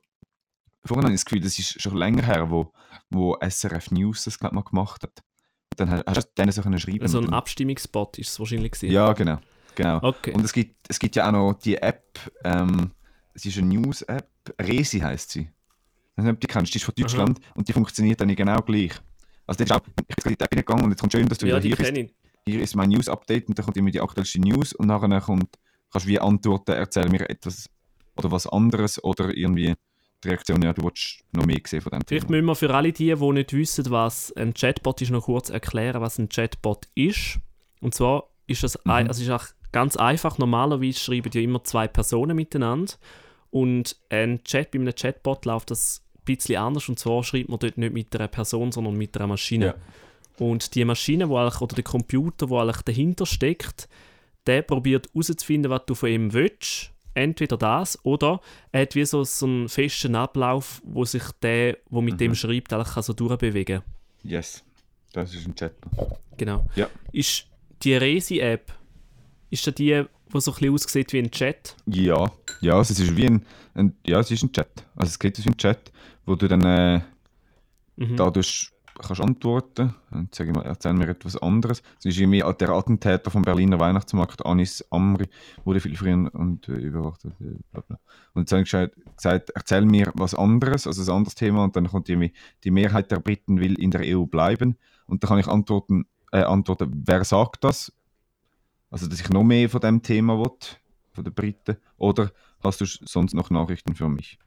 vorhin 0.87 1.05
habe 1.05 1.12
ich 1.12 1.20
das 1.20 1.26
Gefühl, 1.26 1.43
das 1.43 1.59
ist 1.59 1.82
schon 1.82 1.94
länger 1.94 2.23
her, 2.23 2.50
wo, 2.50 2.73
wo 3.11 3.37
SRF 3.47 3.91
News 3.91 4.25
das 4.25 4.38
glaub, 4.38 4.55
mal 4.55 4.62
gemacht 4.62 5.03
hat. 5.03 5.23
Und 5.73 5.81
dann 5.81 6.03
hast 6.06 6.26
du 6.26 6.32
denen 6.38 6.53
so 6.53 6.62
können 6.62 6.81
schreiben. 6.81 7.06
So 7.06 7.19
und 7.19 7.29
ein 7.29 7.35
Abstimmungsbot 7.35 8.17
ist 8.17 8.31
es 8.31 8.41
wahrscheinlich 8.41 8.73
gewesen. 8.73 8.93
Ja, 8.94 9.12
genau. 9.12 9.41
genau. 9.75 10.03
Okay. 10.03 10.32
Und 10.32 10.43
es 10.43 10.55
gibt, 10.55 10.88
es 10.88 10.99
gibt 10.99 11.17
ja 11.17 11.29
auch 11.29 11.32
noch 11.32 11.53
die 11.53 11.76
App, 11.76 12.19
ähm, 12.44 12.93
es 13.38 13.46
ist 13.46 13.58
eine 13.58 13.69
News-App, 13.69 14.29
Resi 14.61 14.99
heißt 15.00 15.31
sie. 15.31 15.43
Ich 15.43 15.49
weiß 16.17 16.25
nicht, 16.25 16.32
ob 16.35 16.40
du 16.40 16.46
die 16.46 16.52
kennst, 16.52 16.75
die 16.75 16.79
ist 16.79 16.85
von 16.85 16.94
Deutschland 16.96 17.40
und 17.55 17.69
die 17.69 17.73
funktioniert 17.73 18.20
dann 18.20 18.35
genau 18.35 18.61
gleich. 18.62 18.93
Also 19.46 19.58
das 19.64 19.70
ist 19.70 19.73
auch, 19.73 19.81
ich 20.08 20.17
bin 20.17 20.32
in 20.32 20.37
die 20.38 20.44
App 20.44 20.50
gegangen 20.50 20.85
und 20.85 20.90
jetzt 20.90 21.00
kommt 21.00 21.12
schön, 21.12 21.29
dass 21.29 21.38
du 21.38 21.46
ja, 21.46 21.58
hier 21.58 21.76
bist. 21.76 21.96
ich. 21.96 22.14
Hier 22.46 22.61
ist 22.61 22.75
mein 22.75 22.88
News-Update 22.90 23.49
und 23.49 23.58
dann 23.58 23.64
kommt 23.64 23.76
immer 23.76 23.90
die 23.90 24.00
aktuellste 24.00 24.40
News 24.40 24.73
und 24.73 24.87
nachher 24.88 25.20
kommt, 25.20 25.49
kannst 25.93 26.06
du 26.06 26.11
wie 26.11 26.19
antworten, 26.19 26.73
erzähl 26.73 27.08
mir 27.08 27.29
etwas 27.31 27.69
oder 28.17 28.31
was 28.32 28.46
anderes 28.46 29.02
oder 29.05 29.35
irgendwie 29.37 29.75
die 30.25 30.29
Reaktion, 30.29 30.61
ja, 30.62 30.73
du 30.73 30.82
willst 30.82 31.20
noch 31.32 31.46
mehr 31.46 31.61
sehen 31.64 31.81
von 31.81 31.93
dem 31.93 32.00
Vielleicht 32.06 32.26
Thema. 32.26 32.37
müssen 32.38 32.46
wir 32.46 32.55
für 32.56 32.75
alle 32.75 32.93
die, 32.93 33.14
die 33.14 33.32
nicht 33.32 33.52
wissen, 33.52 33.88
was 33.91 34.32
ein 34.37 34.52
Chatbot 34.55 35.00
ist, 35.00 35.11
noch 35.11 35.25
kurz 35.26 35.49
erklären, 35.50 36.00
was 36.00 36.19
ein 36.19 36.29
Chatbot 36.29 36.88
ist. 36.96 37.38
Und 37.81 37.94
zwar 37.94 38.25
ist 38.49 38.64
ein, 38.87 39.05
Mhm. 39.05 39.08
also 39.08 39.23
ist 39.23 39.31
auch 39.31 39.46
ganz 39.70 39.96
einfach. 39.96 40.38
Normalerweise 40.38 40.99
schreiben 40.99 41.31
ja 41.32 41.41
immer 41.41 41.62
zwei 41.62 41.87
Personen 41.87 42.34
miteinander. 42.34 42.94
Und 43.50 43.97
ein 44.11 44.43
Chat, 44.45 44.71
bei 44.71 44.79
einem 44.79 44.95
Chatbot 44.95 45.45
läuft 45.47 45.71
das 45.71 46.03
ein 46.19 46.25
bisschen 46.25 46.56
anders. 46.56 46.89
Und 46.89 46.99
zwar 46.99 47.23
schreibt 47.25 47.49
man 47.49 47.59
dort 47.59 47.79
nicht 47.79 47.93
mit 47.93 48.15
einer 48.15 48.29
Person, 48.29 48.73
sondern 48.73 48.95
mit 48.97 49.17
einer 49.17 49.27
Maschine. 49.27 49.67
Ja. 49.67 49.75
Und 50.39 50.75
die 50.75 50.85
Maschine, 50.85 51.29
wo 51.29 51.37
eigentlich, 51.39 51.61
oder 51.61 51.75
der 51.75 51.84
Computer, 51.84 52.46
der 52.46 52.58
eigentlich 52.58 52.82
dahinter 52.82 53.27
steckt, 53.27 53.89
der 54.46 54.63
probiert 54.63 55.08
herauszufinden, 55.13 55.70
was 55.70 55.82
du 55.87 55.94
von 55.94 56.08
ihm 56.08 56.32
willst. 56.32 56.93
Entweder 57.15 57.56
das 57.56 57.99
oder 58.05 58.41
er 58.70 58.82
hat 58.82 58.94
wie 58.94 59.05
so, 59.05 59.25
so 59.25 59.46
einen 59.46 59.69
festen 59.69 60.15
Ablauf, 60.15 60.81
wo 60.84 61.05
sich 61.05 61.25
der, 61.43 61.79
der 61.91 62.03
mit 62.03 62.15
Mhm. 62.15 62.19
dem 62.19 62.34
schreibt, 62.37 62.72
eigentlich 62.72 62.94
kann 62.94 63.03
so 63.03 63.13
durchbewegen 63.13 63.82
Yes, 64.22 64.63
das 65.13 65.34
ist 65.34 65.49
ein 65.49 65.56
Chat. 65.56 65.75
Genau. 66.37 66.67
Ja. 66.77 66.89
Ist 67.11 67.46
die 67.82 67.94
Resi-App, 67.94 68.72
ist 69.50 69.67
das 69.67 69.74
die, 69.74 70.05
die 70.32 70.40
so 70.40 70.50
ein 70.52 70.55
bisschen 70.55 70.74
aussieht 70.74 71.12
wie 71.12 71.19
ein 71.20 71.31
Chat? 71.31 71.76
Ja, 71.86 72.31
ja, 72.60 72.76
also 72.76 72.93
es 72.93 73.00
ist 73.00 73.17
wie 73.17 73.26
ein, 73.26 73.44
ein, 73.74 73.94
ja, 74.06 74.20
es 74.20 74.31
ist 74.31 74.43
ein 74.43 74.52
Chat. 74.52 74.84
Also 74.96 75.10
es 75.10 75.19
geht 75.19 75.43
wie 75.44 75.48
ein 75.48 75.56
Chat, 75.56 75.90
wo 76.26 76.34
du 76.34 76.48
dann 76.48 76.62
äh, 76.64 77.00
Mhm. 77.96 78.17
da 78.17 78.31
durch, 78.31 78.70
kannst 78.96 79.20
antworten 79.20 79.94
und 80.10 80.34
sag 80.34 80.46
ich 80.48 80.55
mal, 80.55 80.62
erzähl 80.64 80.93
mir 80.93 81.08
etwas 81.08 81.36
anderes. 81.36 81.82
Es 81.98 82.05
ist 82.06 82.19
irgendwie 82.19 82.43
der 82.60 82.69
Attentäter 82.70 83.31
vom 83.31 83.43
Berliner 83.43 83.81
Weihnachtsmarkt, 83.81 84.44
Anis 84.46 84.84
Amri, 84.90 85.26
wurde 85.64 85.81
viel 85.81 85.96
früher 85.96 86.31
und 86.32 86.69
äh, 86.69 86.72
überwacht. 86.72 87.24
äh. 87.24 87.28
Und 88.34 88.43
jetzt 88.43 88.52
habe 88.52 88.62
ich 88.62 88.70
gesagt, 88.70 88.94
gesagt, 89.17 89.50
erzähl 89.50 89.84
mir 89.84 90.12
was 90.14 90.34
anderes, 90.34 90.86
also 90.86 91.02
ein 91.10 91.17
anderes 91.17 91.34
Thema 91.34 91.64
und 91.64 91.74
dann 91.74 91.88
kommt 91.88 92.08
irgendwie, 92.08 92.32
die 92.64 92.70
Mehrheit 92.70 93.10
der 93.10 93.19
Briten 93.20 93.60
will 93.60 93.74
in 93.81 93.90
der 93.90 94.02
EU 94.17 94.26
bleiben 94.26 94.76
und 95.06 95.22
dann 95.24 95.28
kann 95.28 95.38
ich 95.40 95.48
antworten, 95.48 96.06
äh, 96.31 96.43
antworten, 96.43 97.02
wer 97.05 97.24
sagt 97.24 97.64
das? 97.64 97.93
Also, 98.91 99.07
dass 99.07 99.21
ich 99.21 99.29
noch 99.31 99.45
mehr 99.45 99.69
von 99.69 99.81
dem 99.81 100.03
Thema 100.03 100.39
will, 100.39 100.57
von 101.13 101.25
den 101.25 101.35
Briten, 101.35 101.77
oder 101.97 102.33
hast 102.63 102.81
du 102.81 102.87
sonst 102.87 103.35
noch 103.35 103.51
Nachrichten 103.51 103.95
für 103.95 104.09
mich? 104.09 104.39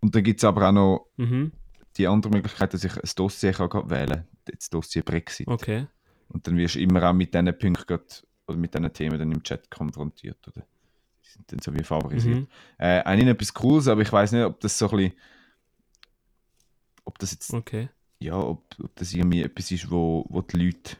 Und 0.00 0.14
dann 0.14 0.22
gibt 0.24 0.40
es 0.40 0.44
aber 0.44 0.68
auch 0.68 0.72
noch 0.72 1.06
Mhm. 1.16 1.52
die 1.96 2.06
andere 2.06 2.32
Möglichkeit, 2.32 2.74
dass 2.74 2.84
ich 2.84 2.96
ein 2.96 3.10
Dossier 3.16 3.52
kann 3.52 3.90
wählen 3.90 4.08
kann, 4.08 4.26
das 4.44 4.68
Dossier 4.70 5.02
Brexit. 5.02 5.48
Okay. 5.48 5.86
Und 6.28 6.46
dann 6.46 6.56
wirst 6.56 6.74
du 6.76 6.80
immer 6.80 7.02
auch 7.08 7.12
mit 7.12 7.34
diesen 7.34 7.46
Punkten 7.58 7.86
grad- 7.86 8.26
oder 8.46 8.56
mit 8.58 8.74
diesen 8.74 8.92
Themen 8.92 9.18
dann 9.18 9.32
im 9.32 9.42
Chat 9.42 9.70
konfrontiert. 9.70 10.38
Oder? 10.48 10.66
Die 11.24 11.28
sind 11.28 11.52
dann 11.52 11.60
so 11.60 11.74
wie 11.74 11.84
favorisiert. 11.84 12.40
Mhm. 12.40 12.48
Äh, 12.78 13.02
eigentlich 13.02 13.28
etwas 13.28 13.54
Cooles, 13.54 13.86
aber 13.88 14.02
ich 14.02 14.12
weiß 14.12 14.32
nicht, 14.32 14.44
ob 14.44 14.58
das 14.60 14.76
so 14.78 14.90
ein 14.90 14.96
bisschen. 14.96 15.12
Ob 17.04 17.18
das 17.18 17.32
jetzt. 17.32 17.52
Okay. 17.52 17.88
Ja, 18.18 18.36
ob, 18.36 18.64
ob 18.82 18.94
das 18.96 19.12
irgendwie 19.12 19.42
etwas 19.42 19.70
ist, 19.70 19.90
wo, 19.90 20.24
wo 20.28 20.40
die 20.42 20.56
Leute 20.56 20.96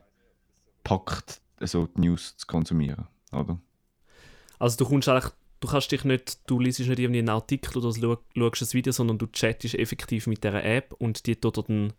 packt, 0.84 1.40
so 1.66 1.86
die 1.96 2.00
News 2.02 2.36
zu 2.36 2.46
konsumieren. 2.46 3.06
Oder? 3.32 3.58
Also 4.58 4.76
du 4.76 4.86
kommst 4.86 5.08
eigentlich, 5.08 5.32
du 5.60 5.68
kannst 5.68 5.90
dich 5.92 6.04
nicht, 6.04 6.38
du 6.48 6.60
liest 6.60 6.80
nicht 6.80 6.88
irgendwie 6.98 7.18
einen 7.20 7.28
Artikel 7.28 7.78
oder 7.78 7.92
schau- 7.92 8.18
schaust 8.36 8.62
ein 8.62 8.72
Video, 8.74 8.92
sondern 8.92 9.18
du 9.18 9.26
chattest 9.26 9.74
effektiv 9.74 10.26
mit 10.26 10.42
dieser 10.44 10.62
App 10.64 10.94
und 10.98 11.26
die 11.26 11.36
tut 11.36 11.56
dir 11.56 11.62
dann 11.62 11.92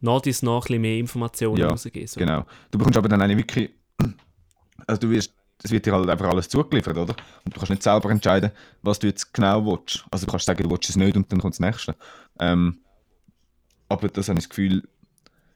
nach 0.00 0.20
dies 0.20 0.42
nach 0.42 0.52
ein 0.56 0.60
bisschen 0.60 0.82
mehr 0.82 0.96
Informationen 0.98 1.58
Ja, 1.58 1.68
rausgeben. 1.68 2.06
So. 2.06 2.20
Genau. 2.20 2.44
Du 2.70 2.78
bekommst 2.78 2.96
aber 2.96 3.08
dann 3.08 3.20
eigentlich 3.20 3.38
wirklich. 3.38 3.70
Also 4.86 5.00
du 5.00 5.10
wirst, 5.10 5.34
es 5.62 5.70
wird 5.72 5.86
dir 5.86 5.92
halt 5.92 6.08
einfach 6.08 6.28
alles 6.28 6.48
zugeliefert, 6.48 6.96
oder? 6.96 7.16
Und 7.44 7.54
du 7.54 7.58
kannst 7.58 7.70
nicht 7.70 7.82
selber 7.82 8.08
entscheiden, 8.10 8.52
was 8.82 9.00
du 9.00 9.08
jetzt 9.08 9.34
genau 9.34 9.64
willst. 9.66 10.04
Also 10.10 10.24
du 10.24 10.30
kannst 10.30 10.46
sagen, 10.46 10.62
du 10.62 10.70
willst 10.70 10.88
es 10.88 10.96
nicht 10.96 11.16
und 11.16 11.30
dann 11.32 11.40
kommt 11.40 11.54
das 11.54 11.60
nächste. 11.60 11.96
Ähm, 12.38 12.78
aber 13.88 14.08
das 14.08 14.28
habe 14.28 14.38
ich 14.38 14.44
das 14.44 14.50
Gefühl, 14.50 14.88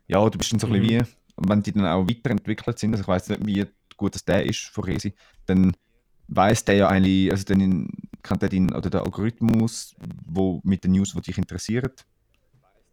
ja, 0.08 0.28
du 0.28 0.36
bist 0.36 0.52
dann 0.52 0.58
so 0.58 0.66
ein 0.66 0.72
bisschen 0.72 1.06
wie, 1.06 1.12
wenn 1.36 1.62
die 1.62 1.72
dann 1.72 1.86
auch 1.86 2.08
weiterentwickelt 2.08 2.78
sind, 2.78 2.92
also 2.92 3.02
ich 3.02 3.08
weiß 3.08 3.28
nicht, 3.30 3.46
wie 3.46 3.64
gut 3.96 4.14
das 4.14 4.24
der 4.24 4.44
ist 4.44 4.60
von 4.60 4.84
Resi, 4.84 5.14
dann 5.46 5.76
weiß 6.28 6.64
der 6.64 6.76
ja 6.76 6.88
eigentlich, 6.88 7.30
also 7.30 7.44
dann 7.44 7.88
kennt 8.22 8.42
er 8.42 8.48
den, 8.48 8.72
oder 8.72 8.90
der 8.90 9.02
Algorithmus, 9.02 9.94
wo 10.26 10.60
mit 10.64 10.84
den 10.84 10.92
News, 10.92 11.12
die 11.12 11.20
dich 11.20 11.38
interessieren. 11.38 11.90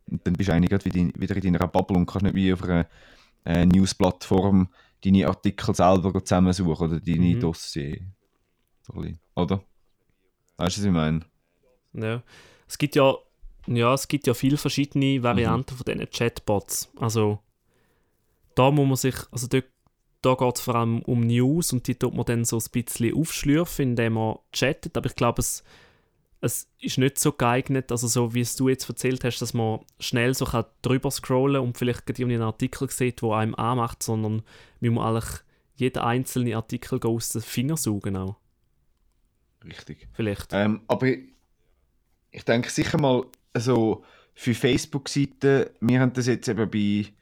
Und 0.10 0.26
dann 0.26 0.34
bist 0.34 0.50
du 0.50 0.54
eigentlich 0.54 0.72
wieder 1.16 1.36
in- 1.36 1.54
deiner 1.54 1.68
Bubble 1.68 1.98
und 1.98 2.06
kannst 2.06 2.24
nicht 2.24 2.36
wie 2.36 2.52
auf 2.52 2.64
einer 2.64 2.88
äh, 3.46 3.66
News-Plattform 3.66 4.70
deine 5.04 5.28
Artikel 5.28 5.74
selber 5.74 6.24
zusammensuchen 6.26 6.90
oder 6.90 7.00
deine 7.00 7.36
Mhm. 7.36 7.40
Dossier. 7.40 8.02
Oder? 9.36 9.64
Weißt 10.58 10.78
du, 10.78 10.82
was 10.82 10.86
ich 10.86 10.92
meine? 10.92 11.22
Ja. 11.94 12.24
Es 12.68 12.78
gibt 12.78 12.96
ja, 12.96 13.14
ja, 13.68 13.94
es 13.94 14.08
gibt 14.08 14.28
ja 14.28 14.34
viele 14.34 14.58
verschiedene 14.58 15.22
Varianten 15.24 15.76
von 15.76 15.86
diesen 15.86 16.10
Chatbots. 16.10 16.92
Also 16.98 17.40
da 18.60 18.72
muss 18.72 18.88
man 18.88 18.96
sich, 18.98 19.16
also 19.32 19.48
dort, 19.48 19.68
da 20.22 20.34
geht 20.36 20.56
es 20.58 20.62
vor 20.62 20.76
allem 20.76 21.02
um 21.04 21.22
News 21.22 21.72
und 21.72 21.88
die 21.88 21.96
tut 21.96 22.14
man 22.14 22.26
dann 22.26 22.44
so 22.44 22.58
ein 22.58 22.72
bisschen 22.74 23.16
aufschlürfen, 23.16 23.92
indem 23.92 24.14
man 24.14 24.40
chattet, 24.52 24.98
aber 24.98 25.06
ich 25.06 25.16
glaube, 25.16 25.40
es, 25.40 25.64
es 26.42 26.70
ist 26.82 26.98
nicht 26.98 27.18
so 27.20 27.32
geeignet, 27.32 27.90
also 27.90 28.08
so 28.08 28.34
wie 28.34 28.42
es 28.42 28.58
du 28.58 28.68
jetzt 28.68 28.90
erzählt 28.90 29.24
hast, 29.24 29.40
dass 29.40 29.54
man 29.54 29.80
schnell 30.02 30.34
so 30.34 30.44
kann 30.44 30.66
drüber 30.82 31.10
scrollen 31.10 31.62
und 31.62 31.78
vielleicht 31.78 32.06
gerade 32.06 32.22
einen 32.24 32.42
Artikel 32.42 32.90
sieht, 32.90 33.22
der 33.22 33.30
einem 33.30 33.56
anmacht, 33.56 34.04
sondern 34.04 34.42
wir 34.82 34.92
muss 34.92 35.06
eigentlich 35.06 35.42
jeden 35.76 36.00
einzelnen 36.00 36.54
Artikel 36.56 37.00
aus 37.06 37.30
den 37.30 37.42
Fingern 37.42 37.78
saugen 37.78 38.18
auch. 38.18 38.36
Richtig. 39.64 40.10
Vielleicht. 40.12 40.50
Ähm, 40.52 40.82
aber 40.88 41.08
ich, 41.08 41.20
ich 42.32 42.44
denke 42.44 42.70
sicher 42.70 43.00
mal, 43.00 43.26
also 43.54 44.04
für 44.34 44.54
Facebook-Seiten, 44.54 45.68
wir 45.80 46.02
haben 46.02 46.12
das 46.12 46.28
jetzt 46.28 46.50
eben 46.50 46.70
bei, 46.70 47.14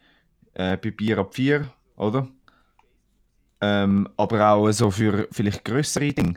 äh, 0.57 0.75
bei 0.77 0.91
Bier 0.91 1.19
ab 1.19 1.35
4, 1.35 1.71
oder? 1.95 2.27
Ähm, 3.61 4.09
aber 4.17 4.51
auch 4.51 4.71
so 4.71 4.91
für 4.91 5.27
vielleicht 5.31 5.63
größere 5.63 6.13
Dinge. 6.13 6.35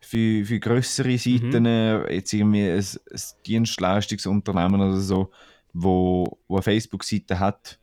Für, 0.00 0.44
für 0.44 0.58
größere 0.58 1.18
Seiten, 1.18 1.66
äh, 1.66 2.14
jetzt 2.14 2.32
irgendwie 2.32 2.68
ein, 2.70 2.78
ein 2.78 3.20
Dienstleistungsunternehmen 3.46 4.80
oder 4.80 4.96
so, 4.96 5.30
wo, 5.72 6.38
wo 6.48 6.56
eine 6.56 6.62
Facebook-Seite 6.62 7.38
hat, 7.38 7.78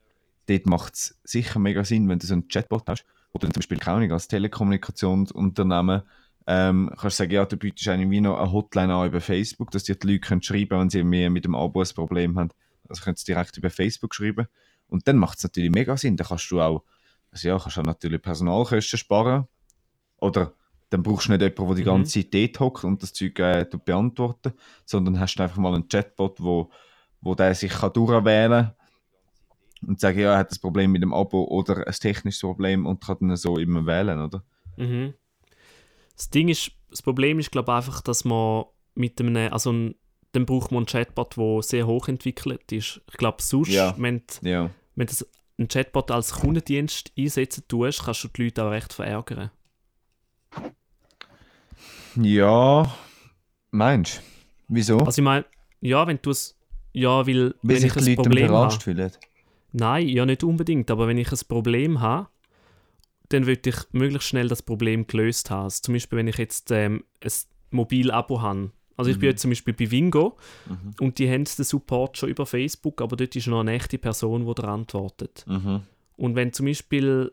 dort 0.48 0.66
macht 0.66 0.96
es 0.96 1.20
sicher 1.24 1.60
mega 1.60 1.84
Sinn, 1.84 2.10
wenn 2.10 2.20
du 2.20 2.26
so 2.26 2.34
einen 2.34 2.48
Chatbot 2.48 2.88
hast. 2.88 3.06
Oder 3.34 3.48
zum 3.48 3.60
Beispiel 3.60 3.78
keine 3.78 3.98
Ahnung, 3.98 4.12
als 4.14 4.28
Telekommunikationsunternehmen 4.28 6.02
ähm, 6.48 6.90
kannst 6.98 7.20
du 7.20 7.24
sagen, 7.24 7.34
ja, 7.34 7.46
du 7.46 7.56
bietest 7.56 7.88
eigentlich 7.90 8.10
wie 8.10 8.22
noch 8.22 8.40
eine 8.40 8.52
Hotline 8.52 8.94
an 8.94 9.08
über 9.08 9.22
Facebook, 9.22 9.70
dass 9.72 9.84
dir 9.84 9.96
die 9.96 10.08
Leute 10.08 10.22
können 10.22 10.42
schreiben 10.42 10.70
können, 10.70 10.82
wenn 10.82 10.90
sie 10.90 11.04
mit 11.30 11.46
dem 11.46 11.56
Abo 11.56 11.82
ein 11.82 11.88
Problem 11.94 12.40
haben. 12.40 12.50
Also 12.90 13.04
können 13.04 13.18
sie 13.18 13.26
direkt 13.26 13.58
über 13.58 13.70
Facebook 13.70 14.16
schreiben. 14.16 14.48
Und 14.90 15.08
dann 15.08 15.18
macht 15.18 15.38
es 15.38 15.44
natürlich 15.44 15.72
mega 15.72 15.98
Sinn. 15.98 16.18
Dann 16.18 16.28
kannst 16.28 16.50
du 16.52 16.62
auch, 16.62 16.84
also 17.32 17.48
ja, 17.48 17.60
kannst 17.60 17.78
auch 17.78 17.84
natürlich 17.84 18.22
Personalkosten 18.22 18.98
sparen. 18.98 19.48
Oder 20.18 20.54
dann 20.90 21.04
brauchst 21.04 21.28
du 21.28 21.34
nicht 21.34 21.42
jemanden, 21.42 21.68
der 21.68 21.76
die 21.76 21.82
Mhm. 21.82 21.86
ganze 21.86 22.30
Zeit 22.30 22.34
dort 22.34 22.60
hockt 22.60 22.84
und 22.86 23.04
das 23.04 23.14
Zeug 23.14 23.38
äh, 23.40 23.66
tut 23.66 23.84
beantworten, 23.86 24.54
sondern 24.86 25.20
hast 25.20 25.36
du 25.36 25.44
einfach 25.44 25.58
mal 25.58 25.76
einen 25.76 25.88
Chatbot, 25.90 26.42
wo, 26.42 26.72
wo 27.22 27.36
der 27.36 27.54
sich 27.56 27.72
kann 27.72 27.92
durchwählen 27.94 28.72
kann 29.82 29.90
und 29.90 30.00
sagen, 30.00 30.20
ja, 30.20 30.32
er 30.34 30.40
hat 30.40 30.52
ein 30.52 30.60
Problem 30.62 30.92
mit 30.92 31.04
dem 31.04 31.14
Abo 31.14 31.44
oder 31.44 31.86
ein 31.86 31.94
technisches 31.94 32.42
Problem 32.42 32.86
und 32.86 33.04
kann 33.04 33.18
dann 33.20 33.36
so 33.36 33.58
immer 33.58 33.86
wählen, 33.86 34.22
oder? 34.22 34.44
Mhm. 34.78 35.14
Das 36.16 36.30
Ding 36.30 36.48
ist, 36.48 36.72
das 36.90 37.02
Problem 37.02 37.38
ist, 37.38 37.52
glaube 37.52 37.72
ich, 37.72 37.76
einfach, 37.76 38.02
dass 38.02 38.26
man 38.26 38.66
mit 38.96 39.20
einem, 39.20 39.52
also 39.52 39.72
ein, 39.72 39.96
dann 40.38 40.46
braucht 40.46 40.72
man 40.72 40.80
einen 40.80 40.86
Chatbot, 40.88 41.36
der 41.38 41.62
sehr 41.64 41.88
hoch 41.88 42.08
entwickelt 42.08 42.72
ist. 42.72 43.02
Ich 43.12 43.18
glaube, 43.18 43.42
sonst, 43.42 43.70
Ja. 43.70 43.96
wenn, 43.98 44.20
du- 44.42 44.48
Ja. 44.50 44.70
wenn 44.96 45.08
du 45.08 45.12
das- 45.14 45.28
einen 45.58 45.68
Chatbot 45.68 46.12
als 46.12 46.32
Kundendienst 46.34 47.12
einsetzen 47.18 47.64
tust, 47.68 48.04
kannst 48.06 48.24
du 48.24 48.28
die 48.28 48.44
Leute 48.46 48.64
auch 48.64 48.72
recht 48.72 48.94
verärgern. 48.94 49.50
Ja, 52.16 52.92
meinst 53.72 54.18
du? 54.18 54.22
Wieso? 54.70 54.98
Also 55.00 55.22
ich 55.22 55.24
meine, 55.26 55.46
ja, 55.82 56.06
wenn 56.08 56.20
du 56.22 56.32
es, 56.32 56.58
ja, 56.94 57.26
weil, 57.26 57.50
Weil 57.50 57.54
wenn 57.64 57.78
sich 57.80 57.86
ich 57.86 57.94
die 57.94 58.00
ein 58.00 58.06
Leute 58.16 58.22
Problem 58.22 58.48
verarscht 58.48 58.84
fühlen. 58.84 59.12
nein, 59.72 60.08
ja 60.08 60.26
nicht 60.26 60.44
unbedingt, 60.44 60.92
aber 60.92 61.08
wenn 61.08 61.18
ich 61.18 61.32
ein 61.32 61.40
Problem 61.48 62.02
habe, 62.02 62.28
dann 63.30 63.46
will 63.46 63.60
ich 63.66 63.76
möglichst 63.92 64.28
schnell 64.30 64.48
das 64.48 64.62
Problem 64.64 65.06
gelöst 65.08 65.50
haben. 65.52 65.64
Also 65.66 65.82
zum 65.82 65.94
Beispiel, 65.94 66.18
wenn 66.18 66.28
ich 66.28 66.38
jetzt 66.38 66.72
ähm, 66.72 67.04
ein 67.24 67.32
Mobil-Abo 67.72 68.42
habe. 68.42 68.72
Also 68.98 69.12
ich 69.12 69.20
bin 69.20 69.30
jetzt 69.30 69.42
zum 69.42 69.52
Beispiel 69.52 69.74
bei 69.76 69.90
Wingo 69.92 70.38
und 71.00 71.20
die 71.20 71.30
haben 71.30 71.44
den 71.46 71.64
Support 71.64 72.18
schon 72.18 72.30
über 72.30 72.46
Facebook, 72.46 73.02
aber 73.02 73.16
dort 73.16 73.36
ist 73.36 73.48
noch 73.48 73.60
eine 73.62 73.74
echte 73.74 73.98
Person, 73.98 74.46
die 74.46 74.54
dir 74.56 74.68
antwortet. 74.68 75.46
Mhm. 75.48 75.82
Und 76.18 76.36
wenn 76.36 76.52
zum 76.52 76.66
Beispiel 76.66 77.32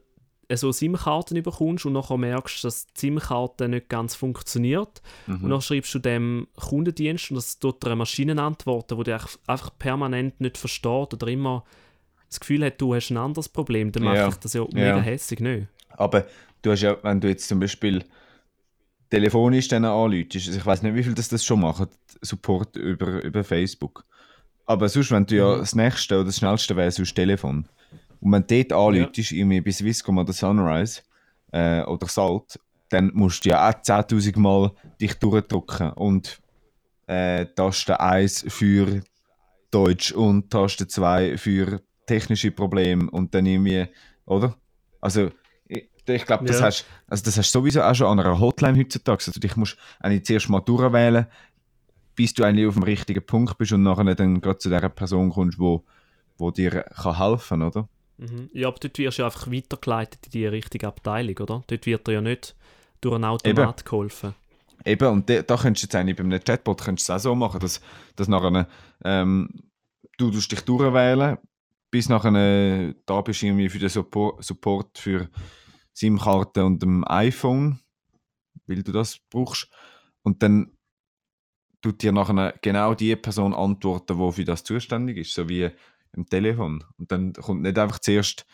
so 0.52 0.70
SIM-Karten 0.72 1.36
überkommst 1.36 1.86
und 1.86 1.94
nachher 1.94 2.18
merkst, 2.18 2.62
dass 2.64 2.86
die 2.86 3.00
SIM-Karte 3.00 3.66
nicht 3.68 3.88
ganz 3.88 4.14
funktioniert 4.14 5.00
und 5.26 5.48
dann 5.48 5.60
schreibst 5.62 5.94
du 5.94 5.98
dem 5.98 6.46
Kundendienst 6.54 7.30
und 7.30 7.36
das 7.36 7.58
tut 7.58 7.82
dir 7.82 7.86
eine 7.88 7.96
Maschine 7.96 8.40
antworten, 8.40 8.98
die 8.98 9.04
dich 9.04 9.14
einfach- 9.46 9.70
permanent 9.78 10.38
nicht 10.42 10.58
versteht 10.58 11.14
oder 11.14 11.26
immer 11.28 11.64
das 12.28 12.40
Gefühl 12.40 12.64
hat, 12.64 12.78
du 12.80 12.94
hast 12.94 13.10
ein 13.10 13.16
anderes 13.16 13.48
Problem, 13.48 13.90
dann 13.90 14.02
macht 14.04 14.16
Ja. 14.16 14.26
dich 14.28 14.36
das 14.36 14.52
ja 14.52 14.64
mega 14.72 14.96
Ja. 14.96 15.00
hässig, 15.00 15.40
nicht? 15.40 15.66
Aber 15.90 16.26
du 16.62 16.72
hast 16.72 16.82
ja, 16.82 16.96
wenn 17.02 17.20
du 17.22 17.28
jetzt 17.28 17.48
zum 17.48 17.58
Beispiel 17.60 18.04
telefonisch 19.14 19.68
dann 19.68 19.84
anläutest, 19.84 20.48
also 20.48 20.58
ich 20.58 20.66
weiß 20.66 20.82
nicht, 20.82 20.94
wie 20.96 21.04
viel 21.04 21.14
das, 21.14 21.28
das 21.28 21.44
schon 21.44 21.60
macht, 21.60 21.88
Support 22.20 22.74
über, 22.74 23.22
über 23.22 23.44
Facebook. 23.44 24.04
Aber 24.66 24.88
sonst, 24.88 25.12
wenn 25.12 25.24
du 25.24 25.36
ja 25.36 25.56
das 25.56 25.76
nächste 25.76 26.16
oder 26.16 26.24
das 26.24 26.38
schnellste 26.38 26.74
wäre, 26.74 26.90
sonst 26.90 27.14
Telefon. 27.14 27.68
Und 28.20 28.32
wenn 28.32 28.44
du 28.44 28.64
dort 28.64 28.72
anläutest, 28.72 29.30
irgendwie 29.30 29.60
bei 29.60 29.70
Swisscom 29.70 30.18
oder 30.18 30.32
Sunrise 30.32 31.02
äh, 31.52 31.82
oder 31.82 32.08
Salt, 32.08 32.58
dann 32.88 33.12
musst 33.14 33.44
du 33.44 33.50
ja 33.50 33.68
auch 33.68 33.74
10.000 33.74 34.36
Mal 34.36 34.72
dich 35.00 35.14
durchdrücken 35.14 35.92
und 35.92 36.40
äh, 37.06 37.46
Taste 37.54 38.00
1 38.00 38.46
für 38.48 39.00
Deutsch 39.70 40.10
und 40.10 40.50
Taste 40.50 40.88
2 40.88 41.38
für 41.38 41.80
technische 42.06 42.50
Probleme 42.50 43.08
und 43.10 43.32
dann 43.32 43.46
irgendwie, 43.46 43.86
oder? 44.26 44.56
Also, 45.00 45.30
ich, 46.06 46.14
ich 46.14 46.26
glaube, 46.26 46.44
das, 46.44 46.60
Ja. 46.60 46.66
hast, 46.66 46.86
also 47.08 47.24
das 47.24 47.38
hast 47.38 47.54
du 47.54 47.60
sowieso 47.60 47.82
auch 47.82 47.94
schon 47.94 48.06
an 48.06 48.20
einer 48.20 48.38
Hotline 48.38 48.78
heutzutage. 48.78 49.24
Also, 49.26 49.40
dich 49.40 49.56
musst 49.56 49.76
eigentlich 50.00 50.24
zuerst 50.24 50.48
mal 50.48 50.60
durchwählen, 50.60 51.26
bis 52.14 52.34
du 52.34 52.44
eigentlich 52.44 52.66
auf 52.66 52.74
dem 52.74 52.82
richtigen 52.82 53.24
Punkt 53.24 53.58
bist 53.58 53.72
und 53.72 53.82
nachher 53.82 54.14
dann 54.14 54.40
gerade 54.40 54.58
zu 54.58 54.68
der 54.68 54.88
Person 54.88 55.30
kommst, 55.30 55.58
wo, 55.58 55.84
wo 56.38 56.50
dir 56.50 56.70
kann 56.82 57.18
helfen 57.18 57.62
oder? 57.62 57.88
Mhm. 58.18 58.48
Ja, 58.52 58.68
aber 58.68 58.78
dort 58.78 58.96
wirst 58.98 59.18
du 59.18 59.22
ja 59.22 59.26
einfach 59.26 59.50
weitergeleitet 59.50 60.26
in 60.26 60.30
die 60.30 60.46
richtige 60.46 60.86
Abteilung, 60.86 61.36
oder? 61.38 61.64
Dort 61.66 61.86
wird 61.86 62.06
dir 62.06 62.12
ja 62.12 62.20
nicht 62.20 62.54
durch 63.00 63.16
einen 63.16 63.24
Automat 63.24 63.84
geholfen. 63.84 64.34
Eben, 64.84 65.08
und 65.08 65.28
de, 65.28 65.42
da 65.42 65.56
könntest 65.56 65.82
du 65.82 65.86
jetzt 65.86 65.94
eigentlich 65.94 66.16
bei 66.16 66.24
einem 66.24 66.42
Chatbot 66.42 66.82
könntest 66.82 67.08
du 67.08 67.12
es 67.12 67.20
auch 67.20 67.22
so 67.22 67.34
machen, 67.34 67.60
dass, 67.60 67.80
dass 68.16 68.28
nachher 68.28 68.68
ähm, 69.04 69.48
du 70.18 70.30
tust 70.30 70.52
dich 70.52 70.60
durchwählen, 70.60 71.38
bis 71.90 72.08
nachher 72.08 72.94
da 73.06 73.20
bist 73.22 73.42
du 73.42 73.46
irgendwie 73.46 73.68
für 73.68 73.78
den 73.78 73.88
Support, 73.88 74.44
Support 74.44 74.98
für 74.98 75.28
SIM-Karten 75.94 76.64
und 76.64 76.82
dem 76.82 77.04
iPhone, 77.06 77.80
weil 78.66 78.82
du 78.82 78.92
das 78.92 79.18
brauchst. 79.30 79.68
Und 80.22 80.42
dann 80.42 80.76
tut 81.80 82.02
dir 82.02 82.12
nachher 82.12 82.54
genau 82.62 82.94
die 82.94 83.14
Person 83.16 83.54
antworten, 83.54 84.18
die 84.18 84.32
für 84.32 84.44
das 84.44 84.64
zuständig 84.64 85.18
ist, 85.18 85.34
so 85.34 85.48
wie 85.48 85.70
im 86.12 86.26
Telefon. 86.26 86.84
Und 86.98 87.10
dann 87.12 87.32
kommt 87.32 87.62
nicht 87.62 87.78
einfach 87.78 87.98
zuerst 87.98 88.46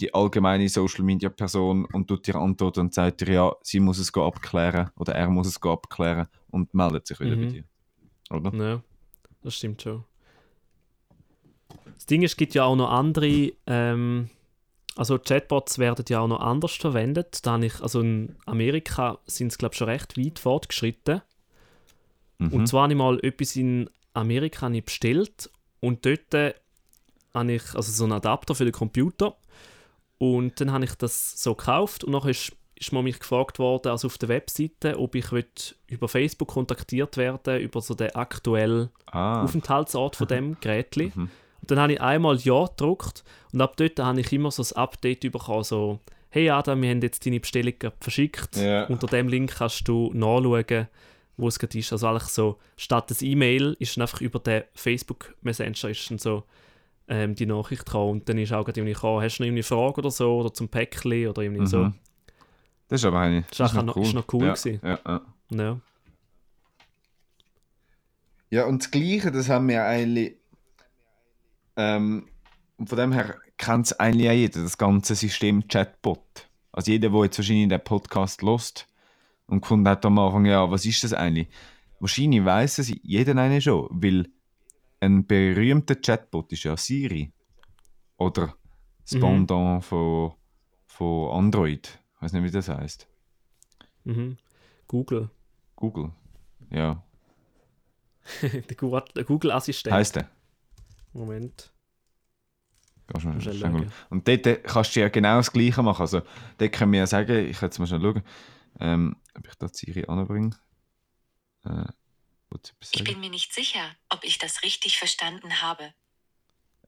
die 0.00 0.12
allgemeine 0.14 0.68
Social 0.68 1.04
Media 1.04 1.28
Person 1.28 1.84
und 1.92 2.08
tut 2.08 2.26
dir 2.26 2.36
antworten 2.36 2.80
und 2.80 2.94
sagt 2.94 3.20
dir, 3.20 3.32
ja, 3.32 3.52
sie 3.62 3.78
muss 3.78 3.98
es 3.98 4.10
go 4.12 4.26
abklären 4.26 4.90
oder 4.96 5.14
er 5.14 5.28
muss 5.28 5.46
es 5.46 5.60
go 5.60 5.72
abklären 5.72 6.26
und 6.50 6.72
meldet 6.72 7.06
sich 7.06 7.20
wieder 7.20 7.36
Mhm. 7.36 7.40
bei 7.40 7.52
dir. 7.52 7.64
Oder? 8.30 8.54
Ja, 8.54 8.82
das 9.42 9.54
stimmt 9.54 9.82
schon. 9.82 10.04
Das 11.94 12.06
Ding 12.06 12.22
ist, 12.22 12.32
es 12.32 12.36
gibt 12.36 12.54
ja 12.54 12.64
auch 12.64 12.74
noch 12.74 12.90
andere, 12.90 13.52
ähm, 13.66 14.30
also 14.96 15.18
Chatbots 15.18 15.78
werden 15.78 16.04
ja 16.08 16.20
auch 16.20 16.28
noch 16.28 16.40
anders 16.40 16.74
verwendet. 16.74 17.46
Da 17.46 17.52
habe 17.52 17.66
ich, 17.66 17.80
also 17.80 18.00
in 18.00 18.36
Amerika 18.46 19.18
sind 19.26 19.48
es 19.48 19.58
glaube 19.58 19.72
ich 19.72 19.78
schon 19.78 19.88
recht 19.88 20.18
weit 20.18 20.38
fortgeschritten. 20.38 21.22
Mhm. 22.38 22.52
Und 22.52 22.66
zwar 22.66 22.84
habe 22.84 22.92
ich 22.92 22.98
mal 22.98 23.18
etwas 23.20 23.56
in 23.56 23.88
Amerika 24.14 24.68
bestellt 24.68 25.50
und 25.80 26.04
dort 26.04 26.34
äh, 26.34 26.54
habe 27.32 27.52
ich 27.52 27.74
also 27.74 27.90
so 27.92 28.04
einen 28.04 28.12
Adapter 28.12 28.54
für 28.54 28.64
den 28.64 28.72
Computer 28.72 29.36
und 30.18 30.60
dann 30.60 30.72
habe 30.72 30.84
ich 30.84 30.94
das 30.94 31.42
so 31.42 31.54
gekauft 31.54 32.04
und 32.04 32.12
nachher 32.12 32.30
ist, 32.30 32.52
ist 32.76 32.92
man 32.92 33.04
mich 33.04 33.18
gefragt 33.18 33.58
worden, 33.58 33.88
also 33.88 34.06
auf 34.06 34.18
der 34.18 34.28
Webseite, 34.28 34.98
ob 34.98 35.14
ich 35.14 35.26
über 35.86 36.08
Facebook 36.08 36.48
kontaktiert 36.48 37.16
werden 37.16 37.60
über 37.60 37.80
so 37.80 37.94
den 37.94 38.14
aktuellen 38.14 38.90
ah, 39.06 39.42
Aufenthaltsort 39.42 40.16
von 40.16 40.26
dem 40.28 40.60
Gerätli. 40.60 41.12
Mhm. 41.14 41.30
Und 41.62 41.70
dann 41.70 41.78
habe 41.78 41.92
ich 41.94 42.00
einmal 42.00 42.36
Ja 42.38 42.66
gedruckt 42.66 43.24
und 43.52 43.60
ab 43.60 43.76
dort 43.76 43.98
habe 43.98 44.20
ich 44.20 44.32
immer 44.32 44.50
so 44.50 44.62
ein 44.62 44.76
Update 44.76 45.20
bekommen, 45.32 45.64
so 45.64 46.00
«Hey 46.30 46.50
Adam, 46.50 46.82
wir 46.82 46.90
haben 46.90 47.00
jetzt 47.02 47.24
deine 47.24 47.40
Bestellung 47.40 47.74
verschickt. 48.00 48.56
Ja. 48.56 48.84
Unter 48.86 49.06
dem 49.06 49.28
Link 49.28 49.54
kannst 49.56 49.86
du 49.86 50.10
nachschauen, 50.14 50.88
wo 51.36 51.48
es 51.48 51.58
gerade 51.58 51.78
ist.» 51.78 51.92
Also 51.92 52.08
eigentlich 52.08 52.24
so, 52.24 52.58
statt 52.76 53.10
das 53.10 53.22
E-Mail 53.22 53.76
ist 53.78 53.96
dann 53.96 54.02
einfach 54.02 54.20
über 54.20 54.38
den 54.40 54.64
Facebook 54.74 55.34
Messenger 55.42 55.90
ist 55.90 56.10
dann 56.10 56.18
so 56.18 56.42
ähm, 57.08 57.34
die 57.34 57.46
Nachricht 57.46 57.84
gekommen 57.86 58.10
und 58.12 58.28
dann 58.28 58.38
ist 58.38 58.52
auch 58.52 58.64
gerade 58.64 58.80
irgendwie 58.80 58.94
gekommen, 58.94 59.22
«Hast 59.22 59.38
du 59.38 59.44
noch 59.44 59.50
eine 59.50 59.62
Frage 59.62 59.98
oder 59.98 60.10
so 60.10 60.38
oder 60.38 60.52
zum 60.52 60.68
Päckchen 60.68 61.28
oder 61.28 61.42
irgendwie 61.42 61.66
so.» 61.66 61.78
Mhm. 61.84 61.94
Das 62.88 63.00
ist 63.00 63.04
aber 63.06 63.20
eigentlich 63.20 63.46
Das 63.56 63.70
ist 63.72 63.78
auch 63.78 63.82
noch- 63.84 63.96
ist 63.96 64.12
noch 64.14 64.24
cool 64.32 64.46
ja, 64.46 64.54
gewesen. 64.54 64.80
Ja, 64.82 64.98
ja. 65.06 65.20
Ja. 65.50 65.80
ja, 68.50 68.64
und 68.66 68.82
das 68.82 68.90
Gleiche, 68.90 69.30
das 69.30 69.48
haben 69.48 69.68
wir 69.68 69.84
eigentlich. 69.84 70.36
Ähm, 71.76 72.28
und 72.76 72.88
von 72.88 72.98
dem 72.98 73.12
her 73.12 73.36
kennt 73.56 73.86
es 73.86 73.92
eigentlich 74.00 74.28
auch 74.28 74.34
jeder, 74.34 74.62
das 74.62 74.78
ganze 74.78 75.14
System 75.14 75.66
Chatbot. 75.68 76.48
Also 76.72 76.90
jeder, 76.90 77.10
der 77.10 77.24
jetzt 77.24 77.38
wahrscheinlich 77.38 77.68
den 77.68 77.84
Podcast 77.84 78.42
lost 78.42 78.88
und 79.46 79.60
gefunden 79.60 79.88
hat 79.88 80.04
am 80.06 80.18
Anfang, 80.18 80.46
ja, 80.46 80.70
was 80.70 80.84
ist 80.84 81.04
das 81.04 81.12
eigentlich? 81.12 81.48
Wahrscheinlich 82.00 82.44
weiß 82.44 82.78
es 82.78 82.92
jeder 83.02 83.36
eine 83.36 83.60
schon, 83.60 83.88
weil 83.90 84.26
ein 85.00 85.26
berühmter 85.26 85.96
Chatbot 85.96 86.52
ist 86.52 86.64
ja 86.64 86.76
Siri. 86.76 87.32
Oder 88.16 88.54
das 89.02 89.12
Mhm. 89.14 89.20
Pendant 89.20 89.84
von, 89.84 90.32
von 90.86 91.30
Android. 91.32 92.00
Ich 92.16 92.22
weiß 92.22 92.32
nicht, 92.32 92.44
wie 92.44 92.50
das 92.50 92.68
heißt. 92.68 93.06
Mhm. 94.04 94.38
Google. 94.88 95.30
Google. 95.76 96.12
Ja. 96.70 97.02
der 98.42 99.24
Google-Assistent. 99.24 99.94
Heißt 99.94 100.16
der? 100.16 100.30
Moment. 101.12 101.72
Gehst 103.08 103.24
du 103.24 103.28
mal 103.28 103.40
schnell 103.40 103.54
schauen. 103.54 103.78
schauen. 103.78 103.92
Und 104.10 104.28
dort 104.28 104.46
äh, 104.46 104.56
kannst 104.56 104.96
du 104.96 105.00
ja 105.00 105.08
genau 105.08 105.36
das 105.36 105.52
Gleiche 105.52 105.82
machen. 105.82 106.02
Also, 106.02 106.22
dort 106.58 106.72
können 106.72 106.92
wir 106.92 107.00
ja 107.00 107.06
sagen, 107.06 107.46
ich 107.48 107.58
kann 107.58 107.68
jetzt 107.68 107.78
mal 107.78 107.86
schnell 107.86 108.00
schauen, 108.00 108.22
ähm, 108.80 109.16
ob 109.36 109.46
ich 109.46 109.54
da 109.56 109.68
Siri 109.68 110.04
anbringe. 110.06 110.56
Äh, 111.64 111.84
Ich 112.92 113.04
bin 113.04 113.20
mir 113.20 113.30
nicht 113.30 113.52
sicher, 113.54 113.80
ob 114.10 114.24
ich 114.24 114.38
das 114.38 114.62
richtig 114.62 114.98
verstanden 114.98 115.62
habe. 115.62 115.92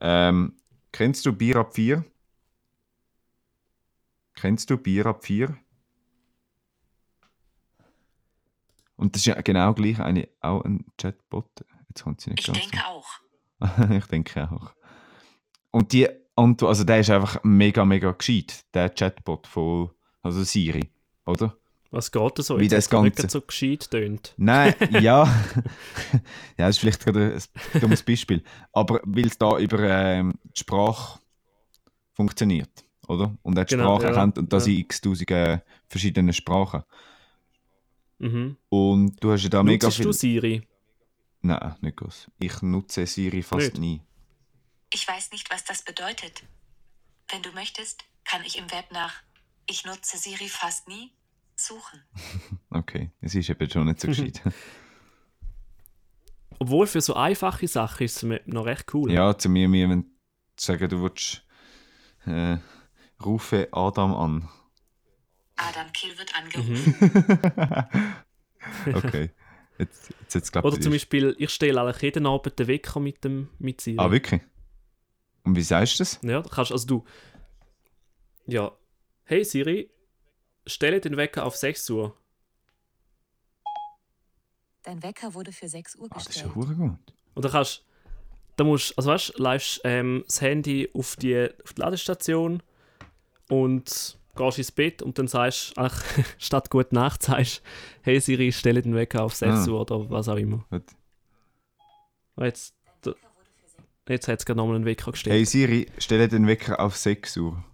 Ähm, 0.00 0.56
kennst 0.92 1.24
du 1.26 1.32
Bier 1.32 1.56
ab 1.56 1.74
4? 1.74 2.04
Kennst 4.34 4.68
du 4.70 4.76
Bier 4.76 5.06
ab 5.06 5.24
4? 5.24 5.56
Und 8.96 9.14
das 9.14 9.22
ist 9.22 9.26
ja 9.26 9.40
genau 9.40 9.74
gleich 9.74 10.00
eine, 10.00 10.28
auch 10.40 10.62
ein 10.64 10.84
Chatbot. 10.98 11.48
Jetzt 11.88 12.02
kommt 12.02 12.20
sie 12.20 12.30
nicht 12.30 12.40
Ich 12.40 12.46
ganz. 12.46 12.58
denke 12.58 12.86
auch. 12.86 13.08
ich 13.90 14.06
denke 14.06 14.50
auch. 14.50 14.74
Und 15.70 15.92
die 15.92 16.08
Antwort, 16.36 16.68
also 16.68 16.84
der 16.84 17.00
ist 17.00 17.10
einfach 17.10 17.42
mega, 17.42 17.84
mega 17.84 18.12
gescheit, 18.12 18.64
der 18.74 18.90
Chatbot 18.90 19.46
von, 19.46 19.90
also 20.22 20.42
Siri, 20.42 20.90
oder? 21.26 21.56
Was 21.90 22.10
geht 22.10 22.38
da 22.38 22.42
so? 22.42 22.58
Wie 22.58 22.66
das 22.66 22.90
gerade 22.90 23.04
nicht 23.04 23.16
Ganze. 23.16 23.38
so 23.38 23.40
gescheit 23.40 23.88
tönt. 23.88 24.34
Nein, 24.36 24.74
ja. 25.00 25.24
ja, 25.28 25.30
das 26.56 26.70
ist 26.70 26.78
vielleicht 26.80 27.04
gerade 27.04 27.36
ein 27.36 27.80
dummes 27.80 28.02
Beispiel. 28.02 28.42
Aber 28.72 29.00
weil 29.04 29.26
es 29.26 29.38
da 29.38 29.58
über 29.58 29.78
ähm, 29.80 30.34
die 30.56 30.60
Sprache 30.60 31.20
funktioniert, 32.12 32.84
oder? 33.06 33.36
Und 33.42 33.56
er 33.56 33.64
die 33.64 33.76
Genau, 33.76 33.96
Sprache 33.96 34.02
ja, 34.02 34.08
erkennt 34.10 34.38
und 34.38 34.52
das 34.52 34.66
ja. 34.66 34.72
in 34.72 34.78
x-tausend 34.80 35.30
äh, 35.30 35.60
verschiedenen 35.86 36.32
Sprachen. 36.32 36.82
Mhm. 38.18 38.56
Und 38.70 39.22
du 39.22 39.30
hast 39.30 39.44
ja 39.44 39.50
da 39.50 39.62
mega 39.62 39.86
Nutzt 39.86 39.98
viel... 39.98 40.06
du 40.06 40.12
Siri? 40.12 40.62
Nein, 41.44 41.74
nicht 41.82 41.98
groß. 41.98 42.30
Ich 42.38 42.62
nutze 42.62 43.06
Siri 43.06 43.42
fast 43.42 43.74
Nicht? 43.74 43.78
nie. 43.78 44.02
Ich 44.90 45.06
weiß 45.06 45.30
nicht, 45.32 45.50
was 45.50 45.62
das 45.64 45.82
bedeutet. 45.82 46.42
Wenn 47.28 47.42
du 47.42 47.52
möchtest, 47.52 48.02
kann 48.24 48.42
ich 48.44 48.56
im 48.56 48.70
Web 48.72 48.90
nach 48.92 49.12
Ich 49.66 49.84
nutze 49.84 50.16
Siri 50.16 50.48
fast 50.48 50.88
nie 50.88 51.12
suchen. 51.54 52.02
Okay, 52.70 53.10
es 53.20 53.34
ist 53.34 53.50
eben 53.50 53.70
schon 53.70 53.86
nicht 53.86 54.00
so 54.00 54.08
gescheit. 54.08 54.40
Obwohl 56.58 56.86
für 56.86 57.02
so 57.02 57.14
einfache 57.14 57.68
Sachen 57.68 58.04
ist 58.04 58.16
es 58.16 58.22
mir 58.22 58.40
noch 58.46 58.64
recht 58.64 58.94
cool. 58.94 59.12
Ja, 59.12 59.36
zu 59.36 59.50
mir, 59.50 59.68
mir 59.68 59.90
wenn 59.90 60.06
sagen, 60.56 60.88
du 60.88 61.02
willst 61.02 61.44
äh, 62.24 62.56
rufe 63.22 63.68
Adam 63.70 64.14
an. 64.14 64.48
Adam 65.56 65.92
Kiel 65.92 66.16
wird 66.16 66.34
angerufen. 66.34 68.14
Okay. 68.94 69.30
Jetzt, 69.78 70.10
jetzt, 70.20 70.34
jetzt 70.34 70.52
klappt 70.52 70.66
Oder 70.66 70.80
zum 70.80 70.92
Beispiel, 70.92 71.34
ich 71.38 71.50
stelle 71.50 71.80
eigentlich 71.80 72.02
jeden 72.02 72.26
Abend 72.26 72.58
den 72.58 72.66
Wecker 72.68 73.00
mit, 73.00 73.24
dem, 73.24 73.48
mit 73.58 73.80
Siri. 73.80 73.98
Ah, 73.98 74.10
wirklich? 74.10 74.40
Und 75.42 75.56
wie 75.56 75.62
sagst 75.62 75.94
du 75.94 76.02
das? 76.02 76.20
Ja, 76.22 76.42
da 76.42 76.48
kannst 76.48 76.72
also 76.72 76.86
du. 76.86 77.04
Ja. 78.46 78.72
Hey 79.24 79.44
Siri, 79.44 79.90
stelle 80.66 81.00
den 81.00 81.16
Wecker 81.16 81.44
auf 81.44 81.56
6 81.56 81.90
Uhr. 81.90 82.16
Dein 84.82 85.02
Wecker 85.02 85.34
wurde 85.34 85.52
für 85.52 85.68
6 85.68 85.96
Uhr 85.96 86.08
Ah, 86.10 86.14
das 86.14 86.22
ist 86.24 86.28
gestellt. 86.28 86.50
ja 86.50 86.54
hure 86.54 86.74
gut. 86.74 87.14
Und 87.34 87.44
dann 87.44 87.52
kannst 87.52 87.84
da 88.56 88.64
musst, 88.64 88.96
also 88.96 89.10
weißt 89.10 89.34
du, 89.36 89.42
leist 89.42 89.80
ähm, 89.84 90.22
das 90.26 90.40
Handy 90.40 90.88
auf 90.94 91.16
die, 91.16 91.48
auf 91.64 91.72
die 91.72 91.80
Ladestation 91.80 92.62
und 93.48 94.18
gehst 94.34 94.58
ins 94.58 94.72
Bett 94.72 95.02
und 95.02 95.18
dann 95.18 95.28
sagst 95.28 95.72
ach, 95.76 96.02
statt 96.38 96.70
Gute 96.70 96.94
Nacht 96.94 97.22
sagst 97.22 97.62
hey 98.02 98.20
Siri, 98.20 98.52
stelle 98.52 98.82
den 98.82 98.94
Wecker 98.94 99.22
auf 99.24 99.34
6 99.34 99.52
Ah. 99.52 99.70
Uhr 99.70 99.80
oder 99.80 100.10
was 100.10 100.28
auch 100.28 100.36
immer. 100.36 100.64
gut. 100.70 100.82
Und 102.36 102.44
Jetzt, 102.44 102.74
jetzt 104.08 104.28
hat 104.28 104.40
es 104.40 104.44
gerade 104.46 104.56
nochmal 104.58 104.76
einen 104.76 104.84
Wecker 104.84 105.12
gestellt. 105.12 105.34
Hey 105.34 105.44
Siri, 105.44 105.86
stelle 105.98 106.28
den 106.28 106.46
Wecker 106.46 106.80
auf 106.80 106.96
6 106.96 107.36
Uhr. 107.38 107.64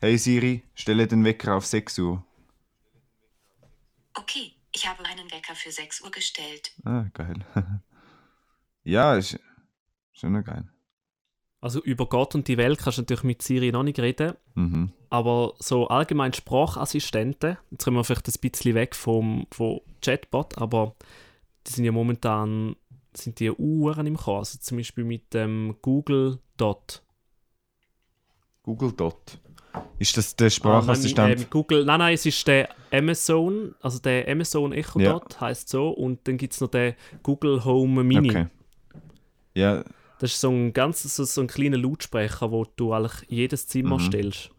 Hey 0.00 0.18
Siri, 0.18 0.62
stelle 0.74 1.06
den 1.06 1.24
Wecker 1.24 1.54
auf 1.56 1.64
6 1.66 1.98
Uhr. 2.00 2.24
Okay, 4.14 4.52
ich 4.74 4.88
habe 4.88 5.04
einen 5.04 5.30
Wecker 5.30 5.54
für 5.54 5.70
6 5.70 6.00
Uhr 6.02 6.10
gestellt. 6.10 6.72
Ah, 6.84 7.04
geil. 7.14 7.36
ja, 8.84 9.14
ist 9.16 9.38
schon 10.12 10.32
noch 10.32 10.42
geil. 10.42 10.68
Also 11.62 11.80
über 11.80 12.06
Gott 12.06 12.34
und 12.34 12.48
die 12.48 12.58
Welt 12.58 12.78
kannst 12.80 12.98
du 12.98 13.02
natürlich 13.02 13.22
mit 13.22 13.40
Siri 13.40 13.70
noch 13.72 13.84
nicht 13.84 13.98
reden, 14.00 14.34
Mhm. 14.56 14.90
aber 15.10 15.54
so 15.60 15.86
allgemein 15.88 16.32
Sprachassistenten, 16.34 17.56
jetzt 17.70 17.84
kommen 17.84 17.96
wir 17.96 18.04
vielleicht 18.04 18.28
ein 18.28 18.50
bisschen 18.50 18.74
weg 18.74 18.94
vom, 18.94 19.46
vom 19.50 19.80
Chatbot, 20.04 20.58
aber 20.58 20.94
die 21.66 21.72
sind 21.72 21.84
ja 21.84 21.92
momentan 21.92 22.76
sind 23.14 23.38
die 23.40 23.50
Uhren 23.50 24.06
im 24.06 24.16
Kommen. 24.16 24.38
Also 24.38 24.58
zum 24.58 24.78
Beispiel 24.78 25.04
mit 25.04 25.32
dem 25.34 25.76
Google 25.82 26.38
Dot. 26.56 27.02
Google 28.62 28.92
Dot. 28.92 29.38
Ist 29.98 30.16
das 30.16 30.34
der 30.36 30.50
Sprachassistent? 30.50 31.28
nein, 31.28 31.38
ähm, 31.38 31.46
Google, 31.50 31.84
nein, 31.84 31.98
nein, 31.98 32.14
es 32.14 32.26
ist 32.26 32.46
der 32.46 32.68
Amazon, 32.90 33.74
also 33.80 33.98
der 33.98 34.28
Amazon 34.28 34.72
Echo 34.72 34.98
Ja. 35.00 35.12
Dot 35.12 35.40
heißt 35.40 35.68
so 35.68 35.90
und 35.90 36.20
dann 36.26 36.36
gibt 36.36 36.52
es 36.54 36.60
noch 36.60 36.68
den 36.70 36.94
Google 37.22 37.64
Home 37.64 38.02
Mini. 38.04 38.30
okay. 38.30 38.46
Ja, 39.54 39.84
Das 40.22 40.34
ist 40.34 40.40
so 40.40 40.50
ein 40.50 40.72
ganz 40.72 41.02
so, 41.02 41.24
so 41.24 41.40
ein 41.40 41.48
kleiner 41.48 41.76
Lautsprecher, 41.78 42.52
wo 42.52 42.64
du 42.76 42.92
eigentlich 42.92 43.28
jedes 43.28 43.66
Zimmer 43.66 43.96
Mhm. 43.96 44.00
stellst. 44.02 44.50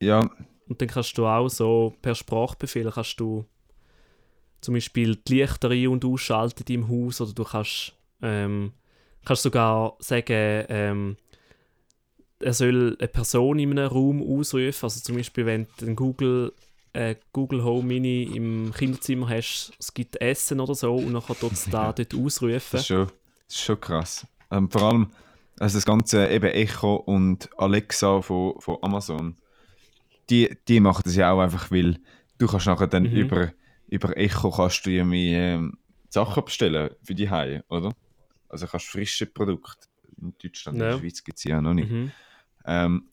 ja, 0.00 0.28
Und 0.68 0.80
dann 0.80 0.88
kannst 0.88 1.16
du 1.16 1.26
auch 1.26 1.48
so 1.48 1.94
per 2.02 2.16
Sprachbefehl 2.16 2.90
kannst 2.90 3.20
du 3.20 3.44
zum 4.60 4.74
Beispiel 4.74 5.14
die 5.14 5.34
Lichter 5.36 5.70
ein- 5.70 5.86
und 5.86 6.04
ausschalten 6.04 6.64
deinem 6.64 6.88
Haus 6.88 7.20
oder 7.20 7.32
du 7.34 7.44
kannst, 7.44 7.94
ähm, 8.20 8.72
kannst 9.24 9.42
sogar 9.44 9.96
sagen, 10.00 10.64
ähm, 10.68 11.16
er 12.40 12.54
soll 12.54 12.96
eine 12.98 13.06
Person 13.08 13.60
in 13.60 13.70
einem 13.78 13.86
Raum 13.92 14.22
ausrufen. 14.22 14.84
Also 14.86 15.00
zum 15.00 15.16
Beispiel, 15.16 15.46
wenn 15.46 15.68
du 15.76 15.86
einen 15.86 15.94
Google, 15.94 16.52
äh, 16.94 17.14
Google 17.32 17.62
Home 17.62 17.86
Mini 17.86 18.24
im 18.24 18.72
Kinderzimmer 18.76 19.28
hast, 19.28 19.72
es 19.78 19.94
gibt 19.94 20.20
Essen 20.20 20.58
oder 20.58 20.74
so 20.74 20.96
und 20.96 21.12
dann 21.12 21.22
tut 21.22 21.52
es 21.52 21.64
da 21.66 21.92
dort 21.92 22.12
ausrufen. 22.14 22.60
das 22.72 22.80
ist 22.80 22.86
schon, 22.88 23.08
das 23.52 23.58
ist 23.60 23.64
schon 23.66 23.80
krass. 23.80 24.26
Ähm, 24.50 24.70
vor 24.70 24.82
allem, 24.82 25.10
also 25.58 25.76
das 25.76 25.84
ganze 25.84 26.26
eben 26.28 26.50
Echo 26.50 26.96
und 26.96 27.50
Alexa 27.58 28.22
von, 28.22 28.58
von 28.60 28.78
Amazon, 28.80 29.36
die, 30.30 30.56
die 30.68 30.80
machen 30.80 31.02
das 31.04 31.16
ja 31.16 31.30
auch 31.30 31.40
einfach, 31.40 31.70
weil 31.70 31.98
du 32.38 32.46
kannst 32.46 32.66
nachher 32.66 32.86
dann 32.86 33.04
Mhm. 33.04 33.12
über, 33.12 33.52
über 33.88 34.16
Echo 34.16 34.50
kannst 34.50 34.86
du 34.86 34.90
ähm, 34.90 35.76
Sachen 36.08 36.44
bestellen 36.44 36.90
für 37.02 37.14
die 37.14 37.28
Hause, 37.28 37.62
oder? 37.68 37.92
Also 38.48 38.66
kannst 38.66 38.86
frische 38.86 39.26
Produkte. 39.26 39.86
In 40.18 40.34
Deutschland, 40.42 40.78
in 40.78 40.84
Ja. 40.84 40.90
der 40.92 40.98
Schweiz 40.98 41.22
gibt 41.22 41.36
es 41.38 41.44
ja 41.44 41.60
noch 41.60 41.74
nicht. 41.74 41.90
Mhm. 41.90 42.10
ähm, 42.64 43.08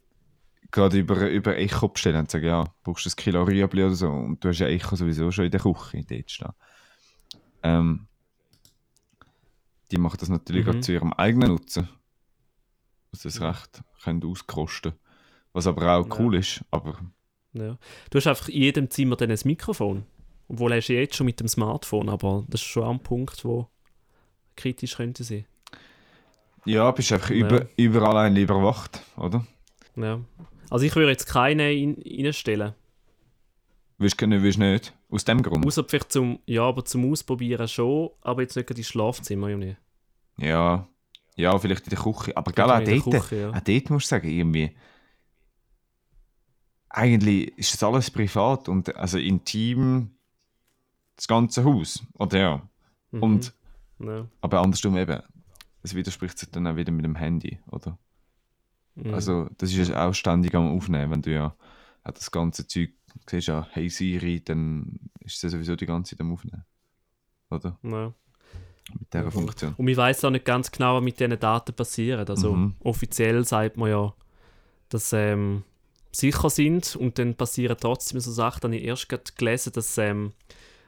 gerade 0.72 1.00
über, 1.00 1.30
über 1.30 1.58
Echo 1.58 1.90
bestellen 1.90 2.20
und 2.20 2.32
sagen, 2.32 2.46
ja, 2.46 2.64
brauchst 2.84 3.06
du 3.06 3.10
ein 3.10 3.16
Kilo 3.16 3.44
Rüebli 3.44 3.84
oder 3.84 3.96
so 3.96 4.10
und 4.10 4.42
du 4.44 4.50
hast 4.50 4.60
ja 4.60 4.68
Echo 4.68 4.96
sowieso 4.96 5.32
schon 5.32 5.46
in 5.46 5.52
der 5.52 5.60
Küche 5.60 6.06
dort 6.08 6.32
stehen. 6.32 6.52
Ähm, 7.64 8.09
die 9.92 9.98
machen 9.98 10.18
das 10.20 10.30
natürlich 10.30 10.66
Mhm. 10.66 10.72
auch 10.78 10.80
zu 10.82 10.92
ihrem 10.94 11.14
eigenen 11.14 11.50
Nutzen. 11.50 11.90
Dass 13.12 13.24
das 13.24 13.42
Recht 13.42 13.82
können 14.04 14.24
auskosten 14.24 14.94
Was 15.54 15.66
aber 15.66 15.98
auch 15.98 16.08
Ja. 16.08 16.20
cool 16.20 16.36
ist, 16.36 16.64
aber 16.72 17.00
Ja. 17.54 17.78
Du 18.12 18.18
hast 18.18 18.28
einfach 18.28 18.50
in 18.50 18.62
jedem 18.62 18.90
Zimmer 18.92 19.16
dann 19.16 19.32
ein 19.32 19.40
Mikrofon. 19.46 20.06
Obwohl 20.48 20.72
ist 20.74 20.88
ja 20.90 20.96
jetzt 20.96 21.16
schon 21.16 21.26
mit 21.26 21.40
dem 21.40 21.48
Smartphone, 21.48 22.10
aber 22.10 22.46
das 22.48 22.62
ist 22.62 22.68
schon 22.68 22.84
auch 22.84 22.92
ein 22.92 23.00
Punkt, 23.02 23.44
wo 23.46 23.68
kritisch 24.56 24.96
könnte 24.98 25.24
sein. 25.24 25.46
Ja, 26.66 26.92
bist 26.92 27.12
einfach 27.12 27.32
Ja. 27.32 27.38
über, 27.38 27.68
überall 27.78 28.18
ein 28.18 28.36
überwacht, 28.36 29.02
oder? 29.18 29.46
Ja. 29.96 30.20
Also 30.70 30.86
ich 30.86 30.96
würde 30.96 31.10
jetzt 31.10 31.26
keine 31.26 31.64
rein- 31.64 31.98
reinstellen. 32.06 32.74
Willst 33.98 34.22
du 34.22 34.28
nicht, 34.28 34.44
willst 34.44 34.60
du 34.60 34.64
nicht. 34.64 34.94
Aus 35.10 35.26
dem 35.26 35.42
Grund. 35.42 35.66
Außer 35.66 35.84
vielleicht 35.84 36.12
zum, 36.12 36.40
ja, 36.46 36.64
aber 36.64 36.86
zum 36.86 37.12
Ausprobieren 37.12 37.68
schon, 37.68 38.12
aber 38.22 38.44
jetzt 38.44 38.56
nicht 38.56 38.68
gerade 38.68 38.80
ins 38.80 38.88
Schlafzimmer, 38.88 39.50
ja 39.50 39.58
nicht. 39.58 39.78
Ja. 40.38 40.88
Ja, 41.36 41.58
vielleicht 41.58 41.86
in 41.86 41.90
der 41.90 42.00
Küche. 42.00 42.36
Aber 42.36 42.52
gell, 42.52 42.70
auch 42.70 42.80
in 42.80 43.02
dort, 43.02 43.24
Küche, 43.24 43.36
ja. 43.42 43.50
auch 43.50 43.60
dort 43.60 43.90
musst 43.90 44.06
du 44.06 44.10
sagen, 44.10 44.30
irgendwie. 44.30 44.76
Eigentlich 46.90 47.58
ist 47.58 47.74
das 47.74 47.84
alles 47.84 48.12
privat 48.12 48.68
und 48.68 48.96
also 48.96 49.18
intim 49.18 50.12
das 51.16 51.28
ganze 51.28 51.64
Haus. 51.64 52.04
Oder 52.14 52.40
ja. 52.40 52.70
Mhm. 53.12 53.24
Und, 53.24 53.54
Ja. 54.00 54.28
aber 54.42 54.62
andersrum 54.62 54.98
eben. 54.98 55.22
Es 55.82 55.96
widerspricht 55.96 56.38
sich 56.38 56.52
dann 56.52 56.68
auch 56.68 56.76
wieder 56.76 56.92
mit 56.92 57.06
dem 57.06 57.16
Handy, 57.16 57.60
oder? 57.72 57.98
Mhm. 58.96 59.14
Also, 59.14 59.48
das 59.58 59.74
ist 59.74 59.94
auch 59.94 60.14
ständig 60.14 60.54
am 60.56 60.76
Aufnehmen, 60.76 61.12
wenn 61.12 61.22
du 61.22 61.32
ja 61.32 61.56
auch 62.04 62.12
das 62.12 62.32
ganze 62.32 62.68
Zeug 62.68 62.92
siehst, 63.28 63.48
ja, 63.48 63.68
hey 63.72 63.90
Siri, 63.90 64.42
dann 64.44 65.00
ist 65.20 65.44
es 65.44 65.52
sowieso 65.52 65.76
die 65.76 65.86
ganze 65.86 66.16
Zeit 66.16 66.22
am 66.22 66.34
Aufnehmen. 66.34 66.66
Oder? 67.50 67.78
ja. 67.84 68.14
Mit 69.00 69.14
dieser 69.14 69.32
Funktion. 69.32 69.76
Und 69.78 69.86
man 69.86 69.98
weiß 69.98 70.26
auch 70.26 70.32
nicht 70.32 70.46
ganz 70.46 70.72
genau, 70.72 70.96
was 70.96 71.04
mit 71.04 71.20
diesen 71.20 71.40
Daten 71.40 71.76
passiert. 71.76 72.28
Also 72.28 72.56
Mhm. 72.56 72.76
offiziell 72.80 73.46
sagt 73.46 73.78
man 73.78 73.90
ja, 73.92 74.14
dass 74.90 75.14
ähm, 75.14 75.64
sicher 76.12 76.50
sind 76.50 76.96
und 76.96 77.20
dann 77.20 77.36
passieren 77.36 77.78
trotzdem 77.80 78.20
so 78.20 78.32
Sachen. 78.32 78.62
Dann 78.62 78.72
habe 78.72 78.82
ich 78.82 78.88
erst 78.88 79.08
gerade 79.10 79.32
gelesen, 79.38 79.74
dass 79.74 79.96
ähm, 80.00 80.34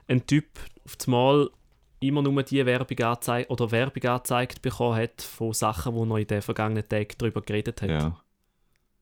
ein 0.07 0.25
Typ 0.25 0.47
auf 0.83 0.97
einmal 1.05 1.51
immer 1.99 2.23
nur 2.23 2.41
die 2.41 2.65
Werbung 2.65 2.99
anzeigt 3.05 3.51
oder 3.51 3.69
Werbung 3.71 4.03
angezeigt 4.03 4.63
bekommen 4.63 4.95
hat 4.95 5.21
von 5.21 5.53
Sachen, 5.53 5.93
wo 5.93 6.03
er 6.05 6.17
in 6.17 6.27
den 6.27 6.41
vergangenen 6.41 6.87
Tagen 6.87 7.13
darüber 7.19 7.41
geredet 7.41 7.83
hat. 7.83 7.89
Ja. 7.89 8.19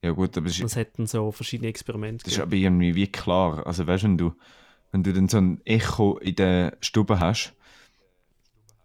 Ja 0.02 0.12
gut, 0.12 0.38
aber 0.38 0.48
es 0.48 0.60
ist, 0.60 0.64
Es 0.64 0.76
hätten 0.76 1.08
so 1.08 1.32
verschiedene 1.32 1.70
Experimente 1.70 2.26
das 2.26 2.34
ist 2.34 2.40
aber 2.40 2.56
irgendwie 2.56 2.96
wie 2.96 3.08
klar. 3.08 3.66
Also 3.68 3.86
weißt 3.86 4.04
du, 4.04 4.08
wenn 4.08 4.18
du, 4.18 4.34
wenn 4.92 5.04
du 5.04 5.14
dann 5.14 5.28
so 5.28 5.38
ein 5.38 5.62
Echo 5.66 6.18
in 6.18 6.36
der 6.36 6.78
Stube 6.80 7.20
hast 7.20 7.54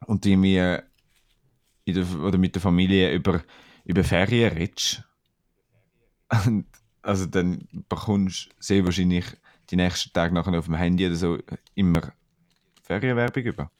und 0.06 0.24
du 0.24 0.30
irgendwie 0.30 0.78
in 1.84 1.94
der, 1.94 2.20
oder 2.20 2.38
mit 2.38 2.54
der 2.54 2.62
Familie 2.62 3.12
über, 3.14 3.42
über 3.84 4.02
Ferien 4.02 4.52
redest, 4.52 5.04
und, 6.46 6.66
also 7.02 7.26
dann 7.26 7.68
bekommst 7.88 8.46
du 8.46 8.50
sehr 8.58 8.84
wahrscheinlich 8.84 9.26
die 9.70 9.76
nächsten 9.76 10.12
Tage 10.12 10.34
nachher 10.34 10.58
auf 10.58 10.64
dem 10.64 10.74
Handy 10.74 11.06
oder 11.06 11.14
so 11.14 11.38
immer 11.74 12.12
Ferienwerbung 12.82 13.42
über. 13.44 13.70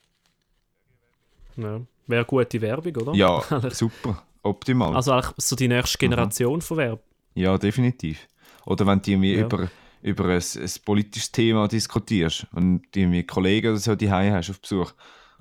Ja. 1.56 1.80
Wäre 2.06 2.24
gute 2.24 2.60
Werbung, 2.60 2.96
oder? 2.96 3.14
Ja, 3.14 3.42
super, 3.70 4.22
optimal. 4.42 4.94
Also 4.94 5.12
eigentlich 5.12 5.32
so 5.38 5.56
die 5.56 5.68
nächste 5.68 5.98
Generation 5.98 6.60
von 6.60 6.76
Werbung. 6.76 7.13
Ja, 7.34 7.58
definitiv. 7.58 8.28
Oder 8.66 8.86
wenn 8.86 9.02
du 9.02 9.10
irgendwie 9.10 9.34
Ja. 9.34 9.46
über, 9.46 9.68
über 10.02 10.24
ein, 10.26 10.42
ein 10.42 10.70
politisches 10.84 11.32
Thema 11.32 11.68
diskutierst 11.68 12.46
und 12.52 12.82
du 12.92 13.00
irgendwie 13.00 13.24
Kollegen 13.26 13.68
oder 13.68 13.78
so 13.78 13.94
die 13.94 14.10
hast 14.10 14.50
auf 14.50 14.60
Besuch 14.60 14.92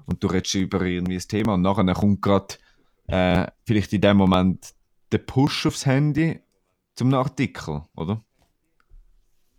und 0.06 0.24
du 0.24 0.28
redest 0.28 0.56
über 0.56 0.82
irgendwie 0.82 1.16
ein 1.18 1.28
Thema 1.28 1.54
und 1.54 1.62
nachher 1.62 1.94
kommt 1.94 2.22
gerade 2.22 2.56
äh, 3.08 3.48
vielleicht 3.66 3.94
in 3.94 4.02
dem 4.02 4.18
Moment 4.18 4.74
der 5.12 5.20
Push 5.20 5.68
aufs 5.68 5.86
Handy 5.86 6.40
zum 6.96 7.14
Artikel, 7.14 7.84
oder? 7.96 8.24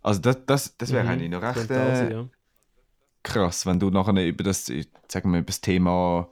Also 0.01 0.21
das, 0.21 0.45
das, 0.45 0.77
das 0.77 0.91
wäre 0.91 1.05
Mhm, 1.05 1.09
eigentlich 1.09 1.29
noch 1.31 1.41
recht 1.41 1.69
äh, 1.71 2.11
ja. 2.11 2.29
krass, 3.23 3.65
wenn 3.65 3.79
du 3.79 3.89
nachher 3.89 4.25
über 4.27 4.43
das, 4.43 4.65
sagen 4.65 5.31
wir, 5.31 5.39
über 5.39 5.47
das 5.47 5.61
Thema 5.61 6.29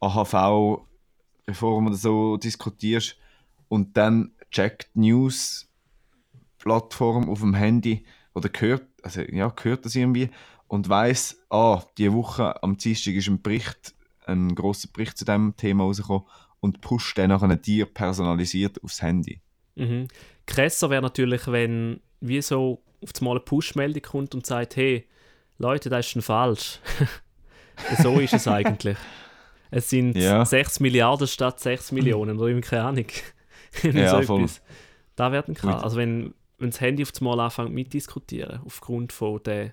AHV-Reform 0.00 1.86
oder 1.86 1.96
so 1.96 2.36
diskutierst 2.36 3.16
und 3.68 3.96
dann 3.96 4.32
checkt 4.54 4.88
News-Plattform 4.94 7.28
auf 7.28 7.40
dem 7.40 7.54
Handy 7.54 8.06
oder 8.34 8.48
hört, 8.56 8.84
also 9.02 9.22
ja, 9.22 9.52
hört 9.62 9.84
das 9.84 9.96
irgendwie 9.96 10.30
und 10.68 10.88
weiß, 10.88 11.46
ah, 11.50 11.82
diese 11.98 12.14
Woche 12.14 12.62
am 12.62 12.76
Dienstag 12.76 13.14
ist 13.14 13.26
ein 13.28 13.42
Bericht, 13.42 13.94
ein 14.26 14.54
grosser 14.54 14.88
Bericht 14.92 15.18
zu 15.18 15.24
diesem 15.24 15.56
Thema 15.56 15.82
rausgekommen 15.84 16.22
und 16.60 16.80
pusht 16.80 17.18
dann 17.18 17.30
nachher 17.30 17.56
dir 17.56 17.86
personalisiert 17.86 18.80
aufs 18.82 19.02
Handy. 19.02 19.40
Mhm. 19.74 20.06
Krasser 20.46 20.88
wäre 20.88 21.02
natürlich, 21.02 21.48
wenn 21.48 22.00
wie 22.20 22.40
so 22.40 22.80
auf 23.02 23.10
einmal 23.18 23.36
eine 23.36 23.44
Push-Meldung 23.44 24.02
kommt 24.02 24.34
und 24.34 24.46
sagt, 24.46 24.76
hey, 24.76 25.06
Leute, 25.58 25.90
das 25.90 26.06
ist 26.06 26.12
schon 26.12 26.22
falsch. 26.22 26.78
so 28.02 28.20
ist 28.20 28.34
es 28.34 28.46
eigentlich. 28.48 28.96
Es 29.70 29.90
sind 29.90 30.16
Ja. 30.16 30.44
6 30.44 30.80
Milliarden 30.80 31.26
statt 31.26 31.60
6 31.60 31.92
Millionen 31.92 32.38
oder 32.38 32.48
irgendwie 32.48 32.68
keine 32.68 32.84
Ahnung. 32.84 33.06
Ja, 33.92 34.20
so 34.20 34.22
voll. 34.22 34.40
etwas. 34.40 34.62
Da 35.16 35.32
werden. 35.32 35.56
Ui. 35.62 35.70
Also 35.70 35.96
wenn, 35.96 36.34
wenn 36.58 36.70
das 36.70 36.80
Handy 36.80 37.02
auf 37.02 37.12
einmal 37.20 37.40
anfängt 37.40 37.72
mitdiskutieren, 37.72 38.60
aufgrund 38.64 39.12
von 39.12 39.42
den 39.42 39.72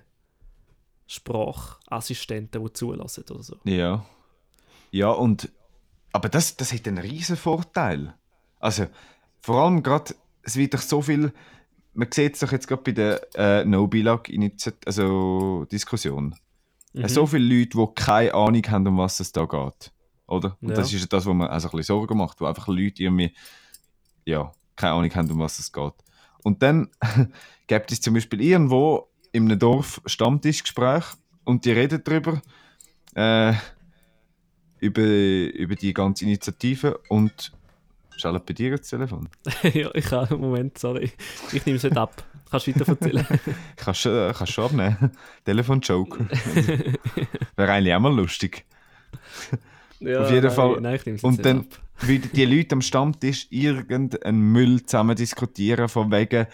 Sprachassistenten, 1.06 2.64
die 2.64 2.72
zulassen 2.72 3.24
oder 3.30 3.42
so. 3.42 3.56
Ja. 3.64 4.04
Ja, 4.90 5.10
und. 5.10 5.50
Aber 6.12 6.28
das, 6.28 6.56
das 6.56 6.72
hat 6.72 6.86
einen 6.86 6.98
riesen 6.98 7.36
Vorteil. 7.36 8.14
Also, 8.60 8.86
vor 9.40 9.62
allem 9.64 9.82
gerade, 9.82 10.14
es 10.42 10.56
wird 10.56 10.74
doch 10.74 10.80
so 10.80 11.00
viel. 11.00 11.32
Man 11.94 12.10
sieht 12.12 12.34
es 12.34 12.40
doch 12.40 12.52
jetzt 12.52 12.68
gerade 12.68 12.82
bei 12.82 12.92
der 12.92 13.20
äh, 13.34 13.64
No-Bilag-Diskussion. 13.64 14.76
Also, 14.86 15.66
Diskussion. 15.70 16.34
Mhm. 16.92 17.08
So 17.08 17.26
viele 17.26 17.44
Leute, 17.60 17.78
die 17.78 17.86
keine 17.94 18.34
Ahnung 18.34 18.62
haben, 18.68 18.86
um 18.86 18.98
was 18.98 19.20
es 19.20 19.32
da 19.32 19.44
geht. 19.46 19.92
Oder? 20.26 20.56
Und 20.60 20.70
Ja. 20.70 20.74
das 20.76 20.92
ist 20.92 21.10
das, 21.12 21.24
wo 21.26 21.32
man 21.34 21.48
also 21.48 21.68
ein 21.68 21.76
bisschen 21.76 21.96
Sorgen 21.96 22.18
macht, 22.18 22.40
wo 22.40 22.46
einfach 22.46 22.68
Leute 22.68 23.02
irgendwie. 23.02 23.34
Ja, 24.24 24.52
keine 24.76 24.94
Ahnung 24.94 25.14
haben, 25.14 25.30
um 25.30 25.38
was 25.38 25.58
es 25.58 25.72
geht. 25.72 25.94
Und 26.42 26.62
dann 26.62 26.88
gibt 27.66 27.92
es 27.92 28.00
zum 28.00 28.14
Beispiel 28.14 28.40
irgendwo 28.40 29.08
in 29.32 29.44
einem 29.44 29.58
Dorf 29.58 30.00
Stammtischgespräch 30.06 31.04
und 31.44 31.64
die 31.64 31.72
reden 31.72 32.02
darüber. 32.04 32.42
Äh, 33.14 33.54
über, 34.82 35.02
über 35.02 35.76
die 35.76 35.94
ganze 35.94 36.24
Initiative 36.24 36.98
und 37.08 37.52
schaltet 38.16 38.46
bei 38.46 38.52
dir 38.52 38.76
das 38.76 38.88
Telefon. 38.88 39.28
ja, 39.72 39.94
ich 39.94 40.10
habe, 40.10 40.36
Moment, 40.36 40.76
sorry. 40.76 41.12
Ich 41.52 41.64
nehme 41.64 41.76
es 41.76 41.84
nicht 41.84 41.96
ab. 41.96 42.24
Kannst 42.50 42.66
du 42.66 42.74
weiter 42.74 42.88
erzählen? 42.88 43.26
Kannst 43.76 44.04
du 44.04 44.28
äh, 44.28 44.32
kannst 44.36 44.52
schon 44.52 44.64
abnehmen. 44.64 45.12
Telefon-Joke. 45.44 46.26
Wäre 47.56 47.72
eigentlich 47.72 47.94
auch 47.94 48.00
mal 48.00 48.14
lustig. 48.14 48.66
Ja, 50.04 50.20
Auf 50.20 50.30
jeden 50.30 50.46
nein, 50.46 50.54
Fall. 50.54 50.80
Nein, 50.80 51.00
jetzt 51.04 51.24
Und 51.24 51.44
dann 51.44 51.66
würden 52.00 52.30
die 52.34 52.44
Leute 52.44 52.74
am 52.74 52.82
Stammtisch 52.82 53.46
irgendeinen 53.50 54.40
Müll 54.52 54.84
zusammen 54.84 55.16
diskutieren, 55.16 55.88
von 55.88 56.10
wegen 56.10 56.46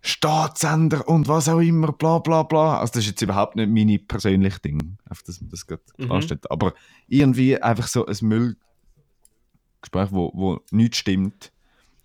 Staatssender 0.00 1.08
und 1.08 1.26
was 1.26 1.48
auch 1.48 1.58
immer, 1.58 1.92
bla 1.92 2.20
bla 2.20 2.44
bla. 2.44 2.78
Also 2.78 2.92
das 2.92 3.02
ist 3.04 3.10
jetzt 3.10 3.22
überhaupt 3.22 3.56
nicht 3.56 3.68
meine 3.68 3.98
persönliche 3.98 4.60
Ding, 4.60 4.98
auf 5.10 5.22
das 5.24 5.40
man 5.40 5.50
das 5.50 5.66
gerade 5.66 5.82
Mhm. 5.98 6.04
klarstellt. 6.06 6.50
Aber 6.50 6.74
irgendwie 7.08 7.60
einfach 7.60 7.88
so 7.88 8.06
ein 8.06 8.16
Müllgespräch, 8.20 10.12
wo, 10.12 10.30
wo 10.34 10.60
nichts 10.70 10.98
stimmt. 10.98 11.52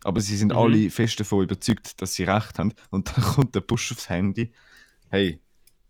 Aber 0.03 0.19
sie 0.19 0.35
sind 0.35 0.51
Mhm. 0.51 0.57
alle 0.57 0.89
fest 0.89 1.19
davon 1.19 1.43
überzeugt, 1.43 2.01
dass 2.01 2.15
sie 2.15 2.23
recht 2.23 2.57
haben. 2.57 2.73
Und 2.89 3.09
dann 3.15 3.23
kommt 3.35 3.53
der 3.53 3.61
Push 3.61 3.91
aufs 3.91 4.09
Handy. 4.09 4.51
Hey, 5.09 5.39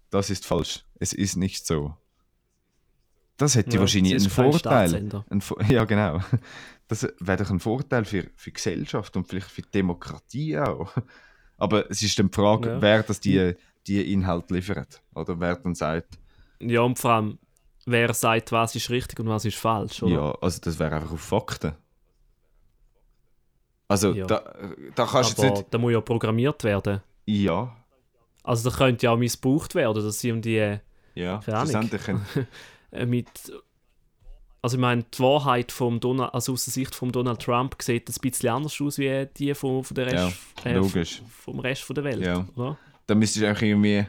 das 0.10 0.30
ist 0.30 0.45
falsch. 0.45 0.84
Es 1.00 1.13
ist 1.13 1.38
nicht 1.38 1.65
so. 1.65 1.95
Das 3.42 3.56
hätte 3.56 3.74
Ja, 3.76 3.80
wahrscheinlich 3.80 4.14
einen 4.14 4.30
Vorteil. 4.30 4.94
Ein 5.30 5.42
ja, 5.70 5.84
genau. 5.86 6.20
Das 6.88 7.08
wäre 7.20 7.38
doch 7.44 7.50
ein 7.50 7.60
Vorteil 7.60 8.06
für, 8.06 8.24
für 8.36 8.50
die 8.52 8.54
Gesellschaft 8.54 9.16
und 9.18 9.28
vielleicht 9.28 9.50
für 9.50 9.62
die 9.64 9.72
Demokratie 9.72 10.60
auch. 10.60 10.94
Aber 11.58 11.90
es 11.90 12.02
ist 12.04 12.20
dann 12.20 12.30
die 12.30 12.36
Frage, 12.36 12.70
Ja. 12.70 12.82
wer 12.82 13.02
das 13.04 13.20
die, 13.20 13.56
die 13.88 14.14
Inhalte 14.14 14.54
liefert. 14.54 15.02
Oder 15.16 15.40
wer 15.40 15.56
dann 15.56 15.74
sagt, 15.74 16.20
Ja, 16.60 16.82
und 16.82 17.00
vor 17.00 17.12
allem, 17.12 17.40
wer 17.88 18.14
sagt, 18.14 18.52
was 18.52 18.76
ist 18.76 18.90
richtig 18.92 19.20
und 19.20 19.28
was 19.28 19.44
ist 19.46 19.58
falsch, 19.58 20.04
oder? 20.04 20.14
ja, 20.14 20.32
also 20.42 20.60
das 20.62 20.78
wäre 20.78 20.96
einfach 20.96 21.12
auf 21.14 21.22
Fakten. 21.22 21.74
Also 23.88 24.14
Ja. 24.14 24.26
da, 24.28 24.54
da 24.96 25.06
kannst 25.06 25.38
du 25.38 25.42
Aber 25.42 25.48
jetzt 25.50 25.58
nicht. 25.62 25.74
da 25.74 25.78
muss 25.78 25.92
ja 25.94 26.02
programmiert 26.02 26.64
werden. 26.64 27.02
Ja, 27.26 27.76
Also 28.44 28.70
da 28.70 28.76
könnte 28.78 29.06
ja 29.06 29.12
auch 29.12 29.18
missbraucht 29.18 29.74
werden, 29.76 30.04
dass 30.04 30.20
sie 30.20 30.32
um 30.32 30.42
die 30.42 30.78
ja. 31.16 31.42
Schlussendlich 31.42 32.02
mit... 33.06 33.28
Also 34.64 34.78
ich 34.78 34.82
meine, 34.82 35.04
die 35.04 35.20
Wahrheit 35.20 35.72
vom 35.72 36.00
Donald, 36.00 36.36
also 36.36 36.54
aus 36.54 36.66
der 36.66 36.72
Sicht 36.74 36.94
von 36.94 37.12
Donald 37.12 37.42
Trump 37.42 37.76
sieht 37.82 38.08
ein 38.08 38.16
bisschen 38.22 38.50
anders 38.50 38.80
aus 38.80 39.00
wie 39.00 39.28
die 39.36 39.56
von, 39.56 39.84
von 39.84 39.96
der 39.96 40.06
Rest, 40.06 40.38
Ja, 40.64 40.72
äh, 40.72 41.06
vom 41.30 41.60
Rest 41.60 41.82
von 41.82 41.96
der 41.96 42.04
Welt, 42.04 42.24
Ja. 42.24 42.46
oder? 42.56 42.78
da 43.08 43.16
müsstest 43.16 43.42
du 43.44 43.48
eigentlich 43.48 43.70
irgendwie. 43.72 44.06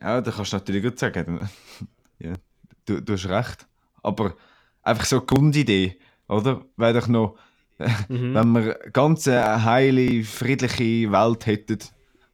Ja, 0.00 0.20
da 0.20 0.30
kannst 0.30 0.52
du 0.52 0.56
natürlich 0.56 0.82
gut 0.82 0.98
sagen. 0.98 1.48
ja, 2.18 2.34
du, 2.84 3.00
du 3.00 3.12
hast 3.14 3.26
recht. 3.26 3.66
Aber 4.02 4.36
einfach 4.82 5.04
so 5.06 5.16
eine 5.16 5.26
Grundidee, 5.26 5.98
oder? 6.28 6.64
Wäre 6.76 7.00
doch 7.00 7.08
noch, 7.08 7.36
Mhm. 8.08 8.34
wenn 8.34 8.52
wir 8.52 8.82
eine 8.82 8.92
ganz 8.92 9.26
heile, 9.26 10.22
friedliche 10.24 11.10
Welt 11.10 11.46
hätten 11.46 11.78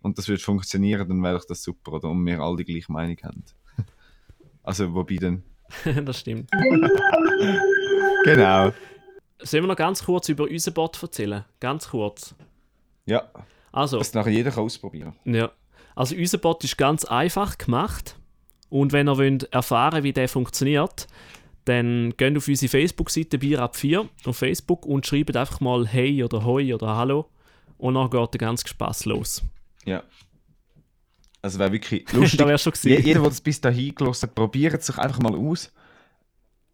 und 0.03 0.19
das 0.19 0.27
würde 0.27 0.43
funktionieren, 0.43 1.09
dann 1.09 1.23
wäre 1.23 1.39
doch 1.39 1.45
das 1.45 1.63
super, 1.63 1.93
oder? 1.93 2.09
Und 2.09 2.27
wir 2.27 2.41
alle 2.41 2.57
die 2.57 2.65
gleiche 2.65 2.91
Meinung 2.91 3.17
haben. 3.23 3.45
Also, 4.67 4.93
wobei 4.95 5.17
dann. 5.17 5.43
das 6.05 6.21
stimmt. 6.21 6.51
Genau. 8.25 8.73
Sollen 9.41 9.65
wir 9.65 9.69
noch 9.69 9.77
ganz 9.77 10.05
kurz 10.05 10.29
über 10.29 10.45
unseren 10.45 10.75
Bot 10.75 11.03
erzählen? 11.03 11.45
Ganz 11.61 11.89
kurz. 11.89 12.35
Ja, 13.05 13.31
Also, 13.73 13.99
das 13.99 14.15
nachher 14.15 14.33
jeder 14.33 14.51
kann 14.51 14.65
ausprobieren. 14.65 15.15
ja. 15.25 15.51
also 15.95 16.17
unser 16.17 16.39
Bot 16.39 16.65
ist 16.65 16.77
ganz 16.77 17.05
einfach 17.05 17.57
gemacht. 17.59 18.17
Und 18.69 18.93
wenn 18.93 19.09
ihr 19.09 19.17
wollt 19.17 19.45
erfahren 19.53 20.03
wie 20.03 20.13
der 20.13 20.29
funktioniert, 20.29 21.07
dann 21.67 22.15
geht 22.17 22.37
auf 22.37 22.49
unsere 22.49 22.69
Facebook-Seite 22.71 23.39
Bier 23.39 23.61
ab 23.61 23.77
4 23.77 24.09
auf 24.25 24.37
Facebook 24.37 24.85
und 24.87 25.07
schreibt 25.07 25.37
einfach 25.37 25.61
mal 25.61 25.87
Hey 25.87 26.23
oder 26.25 26.45
Hoi 26.45 26.75
oder 26.75 26.97
Hallo. 26.97 27.27
Und 27.79 27.95
dann 27.95 28.11
geht 28.11 28.35
der 28.35 28.39
ganze 28.39 28.67
Spaß 28.67 29.05
los. 29.05 29.43
Ja. 29.85 30.03
Also 31.43 31.59
wäre 31.59 31.73
wirklich 31.73 32.11
lustig. 32.13 32.39
da 32.39 32.47
wär's 32.47 32.63
schon 32.63 32.73
gewesen. 32.73 32.89
Jeder, 33.05 33.21
der 33.21 33.29
das 33.31 33.41
bis 33.41 33.61
dahin 33.61 33.95
gelassen 33.95 34.29
hat, 34.29 34.35
probiert 34.35 34.81
es 34.81 34.87
sich 34.87 34.99
einfach 34.99 35.21
mal 35.21 35.35
aus. 35.35 35.73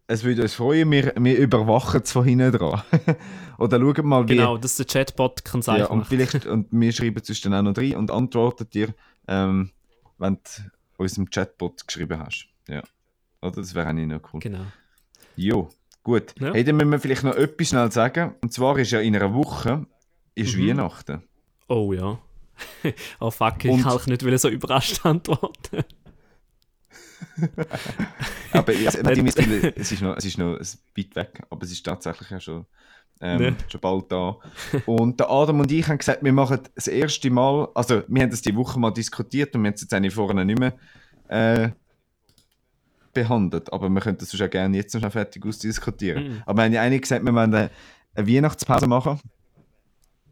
Es 0.07 0.23
würde 0.23 0.41
uns 0.41 0.53
freuen, 0.53 0.91
wir, 0.91 1.13
wir 1.17 1.37
überwachen 1.37 2.01
es 2.03 2.11
von 2.11 2.25
hinten 2.25 2.51
dran. 2.51 2.81
Oder 3.57 3.79
schauen 3.79 4.05
mal, 4.05 4.27
wie... 4.27 4.35
Genau, 4.35 4.57
dass 4.57 4.75
der 4.75 4.85
Chatbot 4.85 5.45
kann 5.45 5.61
es 5.61 5.67
ja, 5.67 5.85
und 5.85 6.05
vielleicht, 6.05 6.45
und 6.45 6.67
wir 6.71 6.91
schreiben 6.91 7.21
es 7.25 7.41
dann 7.41 7.53
auch 7.53 7.61
noch 7.61 7.77
rein 7.77 7.95
und 7.95 8.11
antworten 8.11 8.69
dir, 8.69 8.93
ähm, 9.27 9.71
wenn 10.17 10.35
du 10.35 10.61
unserem 10.97 11.29
Chatbot 11.29 11.87
geschrieben 11.87 12.19
hast. 12.19 12.47
Ja. 12.67 12.81
Oder? 13.41 13.51
Das 13.57 13.73
wäre 13.75 13.87
eigentlich 13.87 14.07
noch 14.07 14.33
cool. 14.33 14.39
Genau. 14.41 14.65
Jo, 15.35 15.69
gut. 16.03 16.35
Ja. 16.39 16.53
Hey, 16.53 16.63
dann 16.63 16.75
müssen 16.77 16.91
wir 16.91 16.99
vielleicht 16.99 17.23
noch 17.23 17.35
etwas 17.35 17.69
schnell 17.69 17.91
sagen. 17.91 18.35
Und 18.41 18.51
zwar 18.51 18.77
ist 18.77 18.91
ja 18.91 18.99
in 18.99 19.15
einer 19.15 19.33
Woche 19.33 19.85
ist 20.35 20.55
Mhm. 20.57 20.67
Weihnachten. 20.67 21.23
Oh 21.67 21.93
ja. 21.93 22.19
Oh 23.19 23.31
fuck, 23.31 23.63
ich 23.65 23.81
kann 23.81 23.99
nicht 24.07 24.23
will 24.23 24.37
so 24.37 24.49
überrascht 24.49 25.05
antworten. 25.05 25.83
Aber 28.51 28.73
es, 28.73 29.01
natürlich, 29.01 29.35
es, 29.75 29.91
ist 29.91 30.01
noch, 30.01 30.17
es 30.17 30.25
ist 30.25 30.37
noch 30.37 30.59
weit 30.59 31.15
weg, 31.15 31.41
aber 31.49 31.63
es 31.63 31.71
ist 31.71 31.85
tatsächlich 31.85 32.29
ja 32.29 32.39
schon, 32.39 32.65
ähm, 33.21 33.41
Ne. 33.41 33.55
schon 33.67 33.81
bald 33.81 34.11
da. 34.11 34.37
Und 34.85 35.19
der 35.19 35.29
Adam 35.29 35.61
und 35.61 35.71
ich 35.71 35.87
haben 35.87 35.97
gesagt, 35.97 36.23
wir 36.23 36.33
machen 36.33 36.59
das 36.75 36.87
erste 36.87 37.29
Mal, 37.29 37.69
also 37.73 38.03
wir 38.07 38.21
haben 38.21 38.29
das 38.29 38.41
die 38.41 38.55
Woche 38.55 38.79
mal 38.79 38.91
diskutiert 38.91 39.55
und 39.55 39.63
wir 39.63 39.69
haben 39.69 39.75
es 39.75 39.81
jetzt 39.81 39.93
eigentlich 39.93 40.13
vorne 40.13 40.45
nicht 40.45 40.59
mehr 40.59 40.73
äh, 41.29 41.69
behandelt, 43.13 43.71
aber 43.71 43.89
wir 43.89 44.01
könnten 44.01 44.25
das 44.25 44.41
auch 44.41 44.49
gerne 44.49 44.77
jetzt 44.77 44.93
noch 44.95 45.11
fertig 45.11 45.45
ausdiskutieren. 45.45 46.23
Mhm. 46.23 46.43
Aber 46.45 46.57
wir 46.57 46.65
haben 46.65 46.73
ja 46.73 46.81
eigentlich 46.81 47.03
gesagt, 47.03 47.23
wir 47.25 47.33
wollen 47.33 47.53
eine 47.53 47.69
Weihnachtspause 48.15 48.87
machen. 48.87 49.19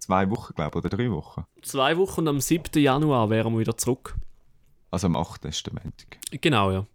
Zwei 0.01 0.29
Wochen, 0.31 0.53
glaube 0.55 0.71
ich, 0.79 0.85
oder 0.85 0.89
drei 0.97 1.11
Wochen. 1.11 1.45
Zwei 1.61 1.95
Wochen 1.97 2.21
und 2.21 2.27
am 2.27 2.39
7. 2.41 2.81
Januar 2.81 3.29
wären 3.29 3.53
wir 3.53 3.59
wieder 3.59 3.77
zurück. 3.77 4.15
Also 4.89 5.05
am 5.07 5.15
8. 5.15 5.45
ist 5.45 5.65
der 5.65 5.73
Montag. 5.73 6.17
Genau, 6.41 6.71
ja. 6.71 6.85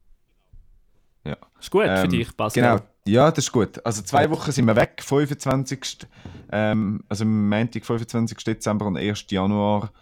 Ja. 1.24 1.36
Ist 1.60 1.70
gut 1.70 1.84
für 1.84 1.88
Ähm, 2.04 2.10
dich, 2.10 2.36
Pascal. 2.36 2.78
Genau, 2.78 2.86
ja, 3.06 3.30
das 3.30 3.44
ist 3.46 3.52
gut. 3.52 3.84
Also 3.86 4.02
zwei 4.02 4.28
Wochen 4.30 4.50
sind 4.52 4.66
wir 4.66 4.74
weg, 4.76 5.00
25. 5.02 6.06
Ähm, 6.50 7.04
also 7.08 7.24
am 7.24 7.48
Montag, 7.48 7.84
25. 7.84 8.38
Dezember 8.44 8.86
und 8.86 8.96
1. 8.96 9.26
Januar, 9.30 9.92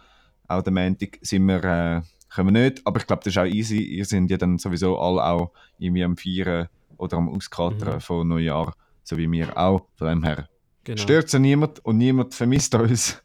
auch 0.49 0.63
der 0.63 0.73
Montag, 0.73 1.19
sind 1.21 1.45
wir, 1.47 1.63
äh, 1.63 2.03
können 2.35 2.55
wir 2.55 2.65
nicht, 2.65 2.87
aber 2.87 2.99
ich 3.01 3.07
glaube, 3.07 3.23
das 3.23 3.33
ist 3.35 3.39
auch 3.39 3.45
easy. 3.45 3.79
Ihr 3.83 4.07
sind 4.07 4.31
ja 4.31 4.37
dann 4.39 4.59
sowieso 4.59 4.99
alle 4.99 5.25
auch 5.25 5.53
irgendwie 5.79 6.05
am 6.05 6.17
Feiern 6.17 6.69
oder 6.97 7.19
am 7.19 7.29
Auskatern 7.29 7.97
Mhm. 7.97 8.01
von 8.01 8.29
Neujahr, 8.29 8.75
so 9.03 9.17
wie 9.19 9.31
wir 9.31 9.57
auch. 9.57 9.83
Von 9.97 10.09
dem 10.09 10.25
her 10.25 10.49
Genau. 10.85 11.01
stört 11.01 11.33
ja 11.33 11.39
niemand 11.39 11.85
und 11.85 11.99
niemand 11.99 12.35
vermisst 12.35 12.75
uns. 12.75 13.23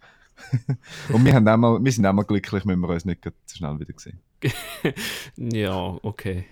und 1.10 1.26
wir, 1.26 1.34
haben 1.34 1.48
auch 1.48 1.58
mal, 1.58 1.84
wir 1.84 1.91
sind 1.91 2.06
auch 2.06 2.13
mal 2.13 2.24
glücklich, 2.24 2.65
wenn 2.65 2.80
wir 2.80 2.89
uns 2.89 3.06
nicht 3.06 3.24
so 3.24 3.32
schnell 3.56 3.80
wieder 3.80 3.93
sehen. 3.98 4.19
Ja, 5.36 5.98
okay. 6.02 6.45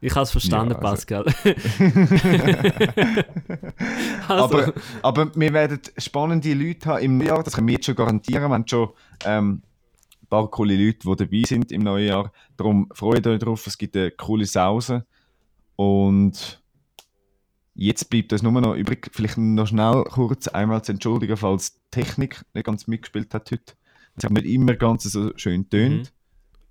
Ich 0.00 0.14
habe 0.14 0.22
es 0.24 0.30
verstanden, 0.32 0.72
Ja, 0.72 0.78
also- 0.78 0.90
Pascal. 0.90 1.24
also, 4.28 4.44
aber, 4.44 4.72
aber 5.02 5.34
wir 5.36 5.52
werden 5.52 5.80
spannende 5.96 6.54
Leute 6.54 6.88
haben 6.88 7.04
im 7.04 7.18
Neujahr, 7.18 7.44
das 7.44 7.54
können 7.54 7.68
wir 7.68 7.74
jetzt 7.74 7.86
schon 7.86 7.94
garantieren. 7.94 8.42
Wir 8.42 8.48
haben 8.48 8.66
schon 8.66 8.88
ähm, 9.24 9.62
ein 10.22 10.26
paar 10.28 10.50
coole 10.50 10.74
Leute, 10.76 10.98
die 11.08 11.16
dabei 11.16 11.42
sind 11.46 11.70
im 11.70 11.82
neuen 11.82 12.08
Jahr. 12.08 12.32
Darum 12.56 12.88
freut 12.92 13.26
euch 13.28 13.38
drauf, 13.38 13.64
es 13.66 13.78
gibt 13.78 13.96
eine 13.96 14.10
coole 14.10 14.44
Sause. 14.46 15.06
Und 15.76 16.61
jetzt 17.74 18.10
bleibt 18.10 18.32
uns 18.32 18.42
nur 18.42 18.52
noch 18.52 18.74
übrig, 18.74 19.08
vielleicht 19.12 19.38
noch 19.38 19.66
schnell 19.66 20.04
kurz 20.04 20.48
einmal 20.48 20.82
zu 20.82 20.92
entschuldigen, 20.92 21.36
falls 21.36 21.74
die 21.74 21.80
Technik 21.90 22.42
nicht 22.54 22.64
ganz 22.66 22.86
mitgespielt 22.86 23.32
hat 23.34 23.50
heute. 23.50 23.74
Es 24.16 24.24
hat 24.24 24.32
nicht 24.32 24.46
immer 24.46 24.74
ganz 24.74 25.04
so 25.04 25.32
schön 25.36 25.68
tönt. 25.70 25.94
Mhm. 25.94 26.00
Ein 26.00 26.08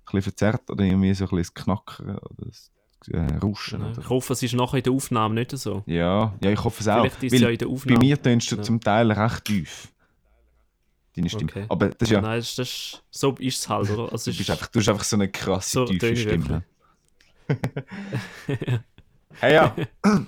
bisschen 0.04 0.22
verzerrt 0.22 0.70
oder 0.70 0.84
irgendwie 0.84 1.14
so 1.14 1.24
ein 1.24 1.30
bisschen 1.30 1.54
das 1.54 1.64
Knackern 1.64 2.18
oder 2.18 2.46
das 2.46 2.70
äh, 3.10 3.18
Rauschen. 3.38 3.82
Oder 3.82 3.98
ich 4.00 4.08
hoffe, 4.08 4.32
es 4.34 4.42
ist 4.42 4.54
nachher 4.54 4.76
in 4.78 4.82
der 4.84 4.92
Aufnahme 4.92 5.34
nicht 5.34 5.50
so. 5.52 5.82
ja, 5.86 6.34
ja, 6.42 6.50
ich 6.50 6.62
hoffe 6.62 6.80
es 6.80 6.88
auch. 6.88 7.00
Vielleicht 7.00 7.22
ist 7.22 7.32
es 7.32 7.40
ja 7.40 7.48
in 7.48 7.58
der 7.58 7.68
Aufnahme. 7.68 7.98
Bei 7.98 8.04
mir 8.06 8.20
tönst 8.22 8.50
du 8.52 8.56
Ja. 8.56 8.62
zum 8.62 8.80
Teil 8.80 9.10
recht 9.10 9.44
tief. 9.44 9.88
Deine 11.16 11.28
Stimme. 11.28 11.44
Okay. 11.50 11.64
Aber 11.68 11.88
das 11.90 12.02
ist 12.02 12.10
ja, 12.10 12.20
Nein, 12.20 12.38
das, 12.40 12.54
das, 12.54 13.02
so 13.10 13.32
ist 13.38 13.58
es 13.58 13.68
halt, 13.68 13.90
oder? 13.90 14.10
Also, 14.12 14.30
du, 14.30 14.36
bist 14.36 14.40
ist, 14.40 14.50
einfach, 14.50 14.66
du 14.68 14.78
hast 14.80 14.88
einfach 14.88 15.04
so 15.04 15.16
eine 15.16 15.28
krasse, 15.28 15.70
So 15.70 15.84
tiefe 15.86 16.16
Stimme. 16.16 16.64
hey 19.40 19.54
ja. 19.54 19.74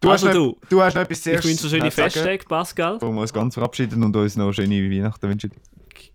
Du, 0.00 0.10
Also 0.10 0.28
hast 0.28 0.34
du, 0.34 0.44
noch, 0.46 0.56
du 0.68 0.82
hast 0.82 0.94
noch 0.94 1.02
etwas 1.02 1.22
sehr 1.22 1.38
ich 1.38 1.44
wünsche 1.44 1.62
dir 1.64 1.68
schöne 1.68 1.90
Festtage, 1.90 2.44
Pascal. 2.48 3.00
Wir 3.00 3.08
uns 3.08 3.32
ganz 3.32 3.54
verabschieden 3.54 4.02
und 4.02 4.16
uns 4.16 4.36
noch 4.36 4.52
schöne 4.52 4.90
Weihnachten 4.90 5.28
wünschen. 5.28 5.52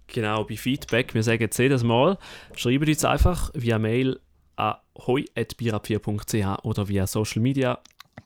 Genau, 0.08 0.44
bei 0.46 0.56
Feedback, 0.56 1.14
wir 1.14 1.22
sagen 1.24 1.42
jetzt 1.42 1.58
jedes 1.58 1.84
Mal, 1.84 2.18
schreibt 2.56 2.88
uns 2.88 3.06
einfach 3.06 3.52
via 3.54 3.78
Mail 3.78 4.20
an 4.56 4.76
hoi.bierab4.ch 4.98 6.64
oder 6.64 6.88
via 6.88 7.06
Social 7.08 7.42
Media, 7.42 7.80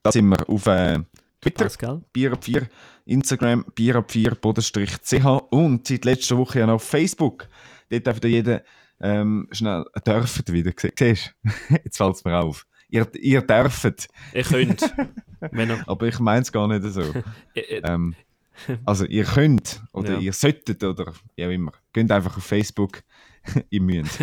Da 0.03 0.11
sind 0.11 0.27
wir 0.29 0.47
auf 0.49 0.65
äh, 0.67 0.99
Twitter, 1.41 1.65
Pascal. 1.65 2.01
Bier 2.13 2.33
ab 2.33 2.43
4, 2.43 2.67
Instagram, 3.05 3.65
Bier 3.75 3.95
ab 3.97 4.11
4, 4.11 4.35
Bodenstrich 4.35 4.91
CH 5.01 5.25
und 5.49 5.87
seit 5.87 6.05
letzter 6.05 6.37
Woche 6.37 6.59
ja 6.59 6.67
noch 6.67 6.75
auf 6.75 6.83
Facebook. 6.83 7.47
Dort 7.89 8.07
darf 8.07 8.23
jeder 8.23 8.63
ähm, 9.01 9.47
schnell, 9.51 9.83
dürfen 10.05 10.47
wieder, 10.53 10.71
Sie- 10.77 10.91
siehst 10.97 11.33
du? 11.43 11.49
Jetzt 11.83 11.97
fällt 11.97 12.15
es 12.15 12.23
mir 12.23 12.39
auf. 12.39 12.65
Ihr, 12.91 13.07
ihr 13.15 13.41
dürft, 13.41 14.09
Ihr 14.33 14.43
könnt, 14.43 14.93
aber 15.87 16.07
ich 16.07 16.19
meine 16.19 16.41
es 16.41 16.51
gar 16.51 16.67
nicht 16.67 16.83
so. 16.93 17.01
äh, 17.55 17.59
äh, 17.61 17.81
Ähm, 17.83 18.13
also 18.85 19.05
ihr 19.05 19.23
könnt 19.23 19.81
oder 19.93 20.13
Ja. 20.13 20.19
ihr 20.19 20.33
solltet 20.33 20.83
oder 20.83 21.13
wie 21.35 21.45
auch 21.45 21.49
immer. 21.49 21.71
Geht 21.93 22.11
einfach 22.11 22.37
auf 22.37 22.43
Facebook. 22.43 23.01
ihr 23.71 23.81
müsst. 23.81 24.19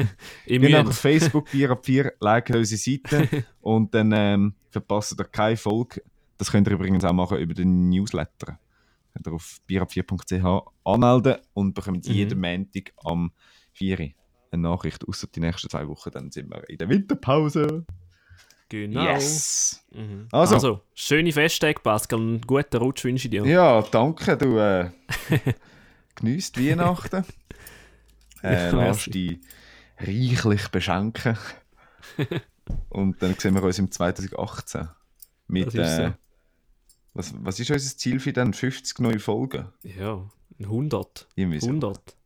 ihr 0.46 0.60
einfach 0.62 0.80
auf 0.80 0.86
müsst. 0.86 1.00
Facebook, 1.00 1.50
Bier 1.50 1.70
ab 1.70 1.84
4, 1.84 2.12
liken 2.20 2.56
unsere 2.56 2.78
Seite 2.78 3.44
und 3.62 3.92
dann 3.94 4.12
ähm, 4.14 4.54
verpasst 4.70 5.18
ihr 5.18 5.24
keine 5.24 5.56
Folge. 5.56 6.02
Das 6.36 6.52
könnt 6.52 6.68
ihr 6.68 6.74
übrigens 6.74 7.04
auch 7.04 7.12
machen 7.14 7.38
über 7.38 7.54
den 7.54 7.88
Newsletter. 7.88 8.58
Könnt 9.14 9.26
ihr 9.26 9.32
auf 9.32 9.58
bierab4.ch 9.68 10.62
anmelden 10.84 11.36
und 11.54 11.74
bekommt 11.74 12.06
Mhm. 12.06 12.12
jeden 12.14 12.40
Montag 12.40 12.92
am 13.02 13.32
4 13.72 13.98
Uhr 13.98 14.06
eine 14.52 14.62
Nachricht, 14.62 15.08
außer 15.08 15.26
die 15.34 15.40
nächsten 15.40 15.68
zwei 15.68 15.88
Wochen, 15.88 16.10
dann 16.12 16.30
sind 16.30 16.48
wir 16.50 16.68
in 16.70 16.78
der 16.78 16.88
Winterpause. 16.88 17.84
Genau. 18.68 19.02
Yes! 19.02 19.82
Mhm. 19.92 20.28
Also. 20.30 20.54
Also. 20.56 20.80
schöne 20.94 21.32
Festtage, 21.32 21.80
Pascal, 21.80 22.18
und 22.18 22.46
guten 22.46 22.76
Rutsch 22.76 23.04
wünsche 23.04 23.26
ich 23.26 23.30
dir. 23.30 23.46
Ja, 23.46 23.80
danke, 23.82 24.36
du 24.36 24.58
äh, 24.58 24.90
geniesst 26.14 26.58
Weihnachten. 26.58 27.24
Äh, 28.40 28.70
lass 28.70 29.06
dich 29.06 29.40
reichlich 29.98 30.68
beschenken. 30.68 31.36
Und 32.88 33.20
dann 33.20 33.34
sehen 33.34 33.54
wir 33.54 33.64
uns 33.64 33.80
im 33.80 33.90
2018 33.90 34.88
mit. 35.48 35.66
Das 35.66 35.74
ist 35.74 35.96
so. 35.96 36.02
Äh, 36.02 36.12
was, 37.14 37.34
was 37.36 37.58
ist 37.58 37.70
unser 37.72 37.96
Ziel 37.96 38.20
für 38.20 38.32
dann? 38.32 38.52
50 38.54 39.00
neue 39.00 39.18
Folgen? 39.18 39.66
Ja, 39.82 40.24
100. 40.60 41.26
Irgendwie 41.34 41.58
so. 41.58 41.66
100. 41.66 42.16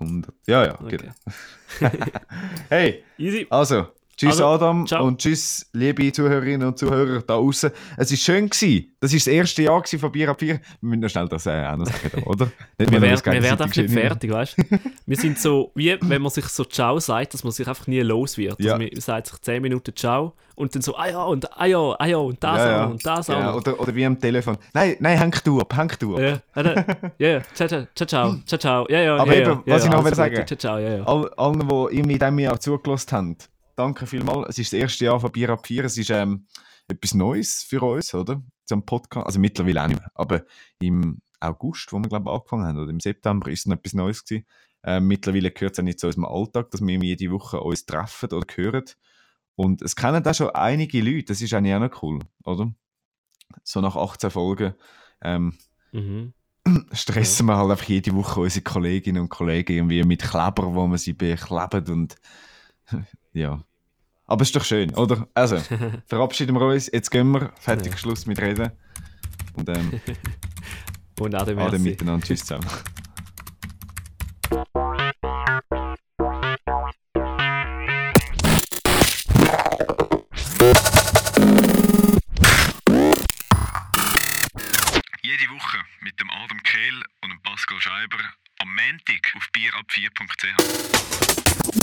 100. 0.00 0.34
Ja, 0.48 0.64
ja, 0.64 0.80
Okay. 0.80 0.96
genau. 0.96 1.92
hey, 2.68 3.04
Easy. 3.16 3.46
also, 3.48 3.86
tschüss 4.20 4.32
Also, 4.32 4.46
Adam 4.46 4.86
ciao. 4.86 5.04
und 5.04 5.18
tschüss 5.18 5.66
liebe 5.72 6.12
Zuhörerinnen 6.12 6.68
und 6.68 6.78
Zuhörer 6.78 7.22
da 7.22 7.34
außen. 7.36 7.70
Es 7.96 8.10
war 8.10 8.16
schön 8.18 8.50
gewesen. 8.50 8.94
Das 9.00 9.12
war 9.12 9.18
das 9.18 9.26
erste 9.26 9.62
Jahr 9.62 9.82
von 9.84 10.12
Bier 10.12 10.28
ab 10.28 10.40
4. 10.40 10.54
Wir 10.54 10.60
müssen 10.80 11.00
noch 11.00 11.08
schnell 11.08 11.28
das 11.28 11.46
äh, 11.46 11.76
noch 11.76 11.86
sagen, 11.86 12.22
oder? 12.24 12.50
Nicht, 12.78 12.90
Wir, 12.92 13.00
wär, 13.00 13.00
wir 13.00 13.10
werden 13.10 13.22
gegenseitig 13.24 13.60
einfach 13.60 13.76
nicht 13.76 13.90
fertig, 13.90 14.30
weißt 14.30 14.58
du? 14.58 14.78
Wir 15.06 15.16
sind 15.16 15.38
so, 15.38 15.72
wie 15.74 15.96
wenn 16.00 16.22
man 16.22 16.30
sich 16.30 16.44
so 16.46 16.64
Ciao 16.64 16.98
sagt, 16.98 17.34
dass 17.34 17.44
man 17.44 17.52
sich 17.52 17.66
einfach 17.66 17.86
nie 17.86 18.00
los 18.00 18.36
wird. 18.36 18.60
Ja. 18.60 18.74
Also 18.74 18.84
man 18.84 19.00
sagt 19.00 19.28
sich 19.28 19.40
10 19.40 19.62
Minuten 19.62 19.96
Ciao 19.96 20.34
und 20.54 20.74
dann 20.74 20.82
so, 20.82 20.94
ah 20.96 21.08
ja, 21.08 21.22
und 21.24 21.50
ah 21.58 21.64
ja, 21.64 21.78
ah 21.98 22.06
ja, 22.06 22.16
und 22.18 22.44
das 22.44 22.58
Ja, 22.58 22.64
auch 22.64 22.68
ja. 22.68 22.84
und 22.84 23.06
das 23.06 23.26
Ja, 23.28 23.54
oder, 23.54 23.80
oder 23.80 23.94
wie 23.94 24.04
am 24.04 24.20
Telefon. 24.20 24.58
Nein, 24.74 24.96
nein, 25.00 25.18
häng 25.18 25.34
du 25.42 25.60
ab, 25.60 25.74
häng 25.74 25.90
du 25.98 26.16
ab. 26.16 26.20
Ja, 26.20 26.62
ja, 27.18 27.28
ja, 27.28 27.40
ciao, 27.54 27.66
ciao, 27.66 27.86
ciao, 27.94 28.36
ciao, 28.44 28.58
ciao, 28.58 28.86
ja, 28.90 29.00
ja, 29.00 29.16
Aber 29.16 29.34
ja, 29.34 29.40
eben, 29.40 29.62
ja, 29.64 29.74
was 29.74 29.84
ja, 29.84 29.88
ich 29.88 29.90
noch 29.90 29.98
alles 30.00 30.10
will 30.10 30.14
sagen. 30.16 30.46
Ciao, 30.46 30.58
ciao, 30.58 30.78
ja, 30.78 30.96
ja. 30.98 31.04
All, 31.04 31.30
allen, 31.38 31.60
die 31.60 31.74
irgendwie 31.96 32.12
in 32.12 32.18
diesem 32.18 32.38
Jahr 32.38 32.60
zugelassen 32.60 33.12
haben, 33.12 33.36
danke 33.80 34.06
vielmals. 34.06 34.48
Es 34.50 34.58
ist 34.58 34.72
das 34.72 34.80
erste 34.80 35.04
Jahr 35.06 35.20
von 35.20 35.32
Bier 35.32 35.50
ab 35.50 35.66
4. 35.66 35.84
Es 35.84 35.96
ist 35.96 36.10
ähm, 36.10 36.46
etwas 36.88 37.14
Neues 37.14 37.62
für 37.62 37.82
uns, 37.82 38.14
oder? 38.14 38.42
Zum 38.66 38.84
Podcast. 38.84 39.26
Also 39.26 39.40
mittlerweile 39.40 39.82
auch 39.82 39.88
nicht 39.88 40.00
mehr. 40.00 40.10
Aber 40.14 40.44
im 40.80 41.20
August, 41.40 41.92
wo 41.92 41.98
wir, 41.98 42.08
glaube 42.08 42.28
ich, 42.28 42.34
angefangen 42.34 42.66
haben, 42.66 42.78
oder 42.78 42.90
im 42.90 43.00
September, 43.00 43.50
ist 43.50 43.60
es 43.60 43.66
noch 43.66 43.76
etwas 43.76 43.94
Neues 43.94 44.24
gewesen. 44.24 44.46
Ähm, 44.82 45.06
mittlerweile 45.06 45.50
gehört 45.50 45.72
es 45.72 45.78
ja 45.78 45.84
nicht 45.84 45.98
zu 45.98 46.06
unserem 46.06 46.26
Alltag, 46.26 46.70
dass 46.70 46.80
wir 46.80 46.98
jede 46.98 47.30
Woche 47.30 47.60
uns 47.60 47.86
treffen 47.86 48.30
oder 48.32 48.46
hören. 48.54 48.84
Und 49.56 49.82
es 49.82 49.96
kennen 49.96 50.22
da 50.22 50.32
schon 50.32 50.50
einige 50.50 51.02
Leute, 51.02 51.24
das 51.26 51.42
ist 51.42 51.52
eigentlich 51.52 51.74
auch 51.74 51.80
noch 51.80 52.02
cool, 52.02 52.20
oder? 52.44 52.72
So 53.62 53.80
nach 53.80 53.96
18 53.96 54.30
Folgen 54.30 54.74
ähm, 55.22 55.58
Mhm. 55.92 56.34
stressen 56.92 57.46
wir 57.46 57.56
halt 57.56 57.70
einfach 57.70 57.88
jede 57.88 58.14
Woche 58.14 58.40
unsere 58.40 58.62
Kolleginnen 58.62 59.22
und 59.22 59.28
Kollegen 59.28 59.72
irgendwie 59.72 60.04
mit 60.04 60.22
Kleber, 60.22 60.74
wo 60.74 60.86
man 60.86 60.98
sie 60.98 61.14
bekleben 61.14 61.86
und 61.88 62.16
ja. 63.32 63.64
Aber 64.30 64.42
ist 64.42 64.54
doch 64.54 64.64
schön, 64.64 64.94
oder? 64.94 65.26
Also, 65.34 65.58
verabschieden 66.06 66.54
wir 66.54 66.64
uns, 66.64 66.88
jetzt 66.92 67.10
gehen 67.10 67.32
wir, 67.32 67.52
fertig. 67.58 67.98
Schluss 67.98 68.26
mit 68.26 68.40
Reden. 68.40 68.70
Und 69.54 69.68
ähm, 69.68 70.00
Und 71.18 71.34
Ade, 71.34 71.56
alle 71.58 71.70
merci. 71.72 71.78
miteinander, 71.80 72.24
tschüss 72.24 72.44
zusammen. 72.44 72.64
Jede 85.22 85.48
Woche 85.50 85.78
mit 86.02 86.20
dem 86.20 86.30
Adam 86.30 86.62
Kehl 86.62 87.02
und 87.24 87.30
dem 87.30 87.42
Pascal 87.42 87.80
Scheiber 87.80 88.18
am 88.60 88.68
Montag 88.68 89.34
auf 89.36 89.48
bierab4.ch. 89.52 91.79